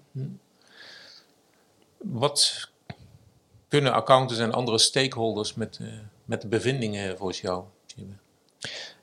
Wat 1.97 2.69
kunnen 3.67 3.93
accountants 3.93 4.41
en 4.41 4.53
andere 4.53 4.77
stakeholders 4.77 5.53
met, 5.53 5.79
met 6.25 6.41
de 6.41 6.47
bevindingen 6.47 7.17
volgens 7.17 7.41
jou? 7.41 7.63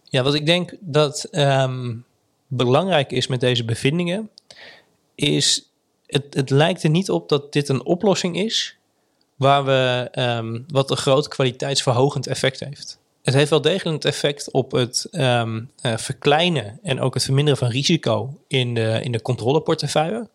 Ja, 0.05 0.23
wat 0.23 0.35
ik 0.35 0.47
denk 0.47 0.73
dat 0.81 1.29
um, 1.31 2.05
belangrijk 2.51 3.13
is 3.13 3.27
met 3.27 3.41
deze 3.41 3.65
bevindingen, 3.65 4.31
is 5.15 5.71
het, 6.07 6.25
het 6.31 6.51
lijkt 6.51 6.83
er 6.83 6.91
niet 6.91 7.11
op 7.11 7.29
dat 7.29 7.53
dit 7.53 7.69
een 7.69 7.85
oplossing 7.85 8.37
is 8.37 8.77
waar 9.37 9.65
we 9.65 10.09
um, 10.19 10.65
wat 10.69 10.91
een 10.91 10.97
groot 10.97 11.29
kwaliteitsverhogend 11.29 12.27
effect 12.27 12.61
heeft. 12.61 12.99
Het 13.23 13.35
heeft 13.35 13.51
wel 13.51 13.61
degelijk 13.61 13.97
het 13.97 14.13
effect 14.13 14.51
op 14.51 14.73
het 14.73 15.09
um, 15.11 15.71
uh, 15.83 15.97
verkleinen 15.97 16.79
en 16.83 17.01
ook 17.01 17.15
het 17.15 17.25
verminderen 17.25 17.59
van 17.59 17.69
risico 17.69 18.39
in 18.47 18.75
de, 18.75 19.01
in 19.03 19.13
de 19.13 19.23
controleportefeuille. 19.23 20.29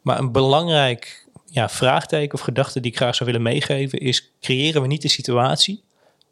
Maar 0.00 0.18
een 0.18 0.32
belangrijk 0.32 1.26
ja, 1.50 1.68
vraagteken 1.68 2.34
of 2.34 2.40
gedachte 2.40 2.80
die 2.80 2.90
ik 2.90 2.96
graag 2.96 3.14
zou 3.14 3.30
willen 3.30 3.44
meegeven 3.46 3.98
is: 3.98 4.30
creëren 4.40 4.82
we 4.82 4.88
niet 4.88 5.02
de 5.02 5.08
situatie 5.08 5.82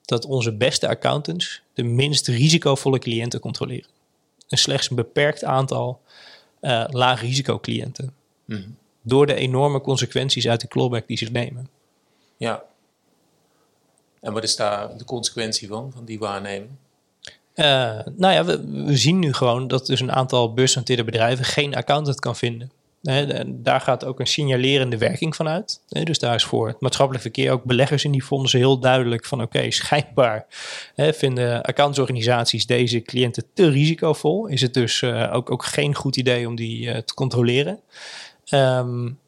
dat 0.04 0.24
onze 0.24 0.52
beste 0.52 0.88
accountants 0.88 1.62
de 1.74 1.82
minst 1.82 2.26
risicovolle 2.26 2.98
cliënten 2.98 3.40
controleren? 3.40 3.97
Een 4.48 4.58
slechts 4.58 4.90
een 4.90 4.96
beperkt 4.96 5.44
aantal 5.44 6.00
uh, 6.60 6.84
laag 6.88 7.20
risico 7.20 7.58
cliënten. 7.58 8.14
Door 9.02 9.26
de 9.26 9.34
enorme 9.34 9.80
consequenties 9.80 10.48
uit 10.48 10.60
de 10.60 10.68
clawback 10.68 11.06
die 11.06 11.16
ze 11.16 11.30
nemen. 11.30 11.68
Ja. 12.36 12.62
En 14.20 14.32
wat 14.32 14.42
is 14.42 14.56
daar 14.56 14.96
de 14.96 15.04
consequentie 15.04 15.68
van, 15.68 15.92
van 15.94 16.04
die 16.04 16.18
waarneming? 16.18 16.70
Uh, 17.54 18.00
nou 18.16 18.34
ja, 18.34 18.44
we, 18.44 18.84
we, 18.84 18.96
zien 18.96 19.18
nu 19.18 19.32
gewoon 19.32 19.68
dat 19.68 19.86
dus 19.86 20.00
een 20.00 20.12
aantal 20.12 20.52
beursgenoteerde 20.52 21.04
bedrijven 21.04 21.44
geen 21.44 21.74
accountant 21.74 22.20
kan 22.20 22.36
vinden. 22.36 22.70
Daar 23.46 23.80
gaat 23.80 24.04
ook 24.04 24.20
een 24.20 24.26
signalerende 24.26 24.98
werking 24.98 25.36
van 25.36 25.48
uit. 25.48 25.82
dus 25.88 26.18
daar 26.18 26.34
is 26.34 26.44
voor 26.44 26.68
het 26.68 26.80
maatschappelijk 26.80 27.24
verkeer 27.24 27.52
ook 27.52 27.64
beleggers 27.64 28.04
in 28.04 28.10
die 28.10 28.22
fondsen 28.22 28.58
heel 28.58 28.78
duidelijk 28.78 29.24
van 29.24 29.42
oké, 29.42 29.70
schijnbaar 29.70 30.46
vinden 30.96 31.62
accountsorganisaties 31.62 32.66
deze 32.66 33.02
cliënten 33.02 33.44
te 33.54 33.68
risicovol. 33.68 34.46
Is 34.46 34.60
het 34.60 34.74
dus 34.74 35.02
uh, 35.02 35.30
ook, 35.32 35.50
ook 35.50 35.64
geen 35.64 35.94
goed 35.94 36.16
idee 36.16 36.48
om 36.48 36.54
die 36.54 36.86
uh, 36.86 36.96
te 36.96 37.14
controleren. 37.14 37.80
Um, 38.50 39.18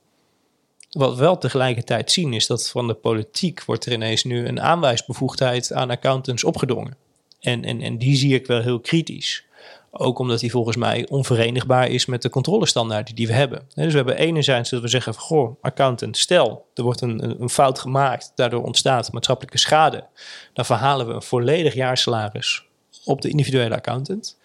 wat 0.90 1.14
we 1.14 1.20
wel 1.20 1.38
tegelijkertijd 1.38 2.12
zien 2.12 2.32
is 2.32 2.46
dat 2.46 2.70
van 2.70 2.86
de 2.86 2.94
politiek 2.94 3.64
wordt 3.64 3.86
er 3.86 3.92
ineens 3.92 4.24
nu 4.24 4.46
een 4.46 4.60
aanwijsbevoegdheid 4.60 5.72
aan 5.72 5.90
accountants 5.90 6.44
opgedrongen. 6.44 6.96
En, 7.40 7.64
en, 7.64 7.80
en 7.80 7.98
die 7.98 8.16
zie 8.16 8.34
ik 8.34 8.46
wel 8.46 8.60
heel 8.60 8.80
kritisch. 8.80 9.44
Ook 9.90 10.18
omdat 10.18 10.40
die 10.40 10.50
volgens 10.50 10.76
mij 10.76 11.06
onverenigbaar 11.08 11.88
is 11.88 12.06
met 12.06 12.22
de 12.22 12.30
controlestandaarden 12.30 13.14
die 13.14 13.26
we 13.26 13.32
hebben. 13.32 13.62
Dus 13.74 13.90
we 13.90 13.96
hebben 13.96 14.16
enerzijds 14.16 14.70
dat 14.70 14.82
we 14.82 14.88
zeggen 14.88 15.14
van, 15.14 15.22
goh, 15.22 15.56
accountant, 15.60 16.16
stel 16.16 16.66
er 16.74 16.82
wordt 16.82 17.00
een, 17.00 17.42
een 17.42 17.50
fout 17.50 17.78
gemaakt, 17.78 18.32
daardoor 18.34 18.62
ontstaat 18.62 19.12
maatschappelijke 19.12 19.58
schade. 19.58 20.04
Dan 20.52 20.64
verhalen 20.64 21.06
we 21.06 21.12
een 21.12 21.22
volledig 21.22 21.74
jaarsalaris 21.74 22.64
op 23.04 23.20
de 23.20 23.28
individuele 23.28 23.74
accountant. 23.74 24.38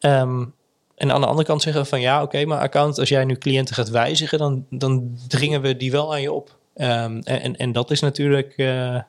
Um, 0.00 0.54
en 0.94 1.12
aan 1.12 1.20
de 1.20 1.26
andere 1.26 1.46
kant 1.46 1.62
zeggen 1.62 1.82
we 1.82 1.88
van 1.88 2.00
ja, 2.00 2.22
oké, 2.22 2.44
maar 2.44 2.58
account, 2.58 2.98
als 2.98 3.08
jij 3.08 3.24
nu 3.24 3.36
cliënten 3.36 3.74
gaat 3.74 3.88
wijzigen, 3.88 4.38
dan, 4.38 4.66
dan 4.70 5.18
dringen 5.28 5.60
we 5.60 5.76
die 5.76 5.90
wel 5.90 6.12
aan 6.12 6.20
je 6.20 6.32
op. 6.32 6.56
Um, 6.76 7.18
en, 7.18 7.56
en 7.56 7.72
dat 7.72 7.90
is 7.90 8.00
natuurlijk 8.00 8.54
uh, 8.56 8.66
uh, 8.66 9.02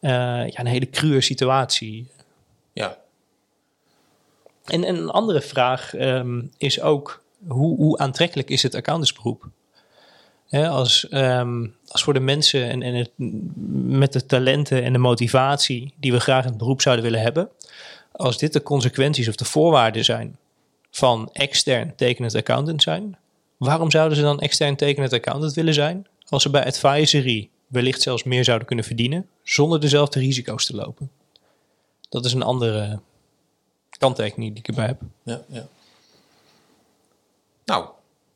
ja, 0.00 0.58
een 0.58 0.66
hele 0.66 0.90
cruwe 0.90 1.20
situatie. 1.20 2.06
Ja. 2.72 3.02
En, 4.64 4.84
en 4.84 4.96
een 4.96 5.10
andere 5.10 5.40
vraag 5.40 5.94
um, 5.94 6.50
is 6.58 6.80
ook, 6.80 7.22
hoe, 7.46 7.76
hoe 7.76 7.98
aantrekkelijk 7.98 8.50
is 8.50 8.62
het 8.62 8.74
accountantsberoep? 8.74 9.48
Als, 10.50 11.06
um, 11.10 11.76
als 11.88 12.02
voor 12.02 12.12
de 12.14 12.20
mensen 12.20 12.70
en, 12.70 12.82
en 12.82 12.94
het, 12.94 13.10
met 13.86 14.12
de 14.12 14.26
talenten 14.26 14.82
en 14.82 14.92
de 14.92 14.98
motivatie 14.98 15.94
die 15.96 16.12
we 16.12 16.20
graag 16.20 16.42
in 16.42 16.48
het 16.48 16.58
beroep 16.58 16.80
zouden 16.80 17.04
willen 17.04 17.20
hebben, 17.20 17.48
als 18.12 18.38
dit 18.38 18.52
de 18.52 18.62
consequenties 18.62 19.28
of 19.28 19.34
de 19.34 19.44
voorwaarden 19.44 20.04
zijn 20.04 20.36
van 20.90 21.28
extern 21.32 21.92
tekenend 21.96 22.34
accountant 22.34 22.82
zijn. 22.82 23.16
Waarom 23.56 23.90
zouden 23.90 24.16
ze 24.16 24.22
dan 24.22 24.40
extern 24.40 24.76
tekenend 24.76 25.12
accountant 25.12 25.54
willen 25.54 25.74
zijn 25.74 26.06
als 26.28 26.42
ze 26.42 26.50
bij 26.50 26.64
advisory 26.66 27.48
wellicht 27.66 28.02
zelfs 28.02 28.22
meer 28.22 28.44
zouden 28.44 28.66
kunnen 28.66 28.84
verdienen 28.84 29.28
zonder 29.42 29.80
dezelfde 29.80 30.20
risico's 30.20 30.66
te 30.66 30.76
lopen? 30.76 31.10
Dat 32.08 32.24
is 32.24 32.32
een 32.32 32.42
andere 32.42 33.00
kanttekening 33.98 34.50
die 34.50 34.62
ik 34.62 34.68
erbij 34.68 34.86
heb. 34.86 35.00
Ja, 35.22 35.40
ja. 35.48 35.66
Nou, 37.64 37.86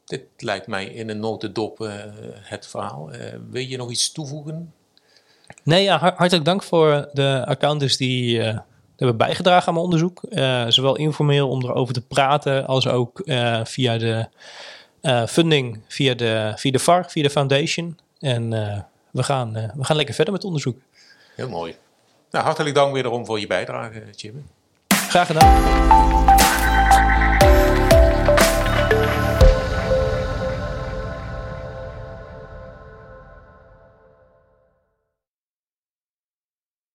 dit 0.05 0.23
lijkt 0.37 0.67
mij 0.67 0.87
in 0.87 1.09
een 1.09 1.21
notendop 1.21 1.81
uh, 1.81 1.93
het 2.35 2.67
verhaal. 2.67 3.15
Uh, 3.15 3.21
wil 3.51 3.63
je 3.63 3.77
nog 3.77 3.91
iets 3.91 4.13
toevoegen? 4.13 4.73
Nee, 5.63 5.83
ja, 5.83 5.99
hartelijk 5.99 6.45
dank 6.45 6.63
voor 6.63 7.09
de 7.13 7.45
accountants 7.47 7.97
die 7.97 8.39
uh, 8.39 8.59
hebben 8.97 9.17
bijgedragen 9.17 9.69
aan 9.69 9.75
mijn 9.75 9.85
onderzoek. 9.85 10.21
Zowel 10.73 10.97
informeel 10.97 11.49
om 11.49 11.65
erover 11.65 11.95
te 11.95 12.01
praten, 12.01 12.67
als 12.67 12.87
ook 12.89 13.23
via 13.65 13.99
de 13.99 14.29
funding, 15.29 15.81
via 15.89 16.15
de, 16.15 16.53
via 16.57 16.71
de 16.71 16.79
VAR, 16.79 17.11
via 17.11 17.23
de 17.23 17.31
foundation. 17.31 17.99
En 18.19 18.51
we, 19.11 19.23
gaan, 19.23 19.53
we 19.53 19.85
gaan 19.85 19.97
lekker 19.97 20.15
verder 20.15 20.33
met 20.33 20.45
onderzoek. 20.45 20.79
Heel 21.35 21.49
mooi. 21.49 21.77
Nou, 22.31 22.45
hartelijk 22.45 22.75
dank 22.75 22.93
wederom 22.93 23.27
voor 23.27 23.41
je 23.41 23.47
bijdrage, 23.47 24.03
Jim. 24.17 24.47
Graag 25.09 25.27
gedaan. 25.27 26.38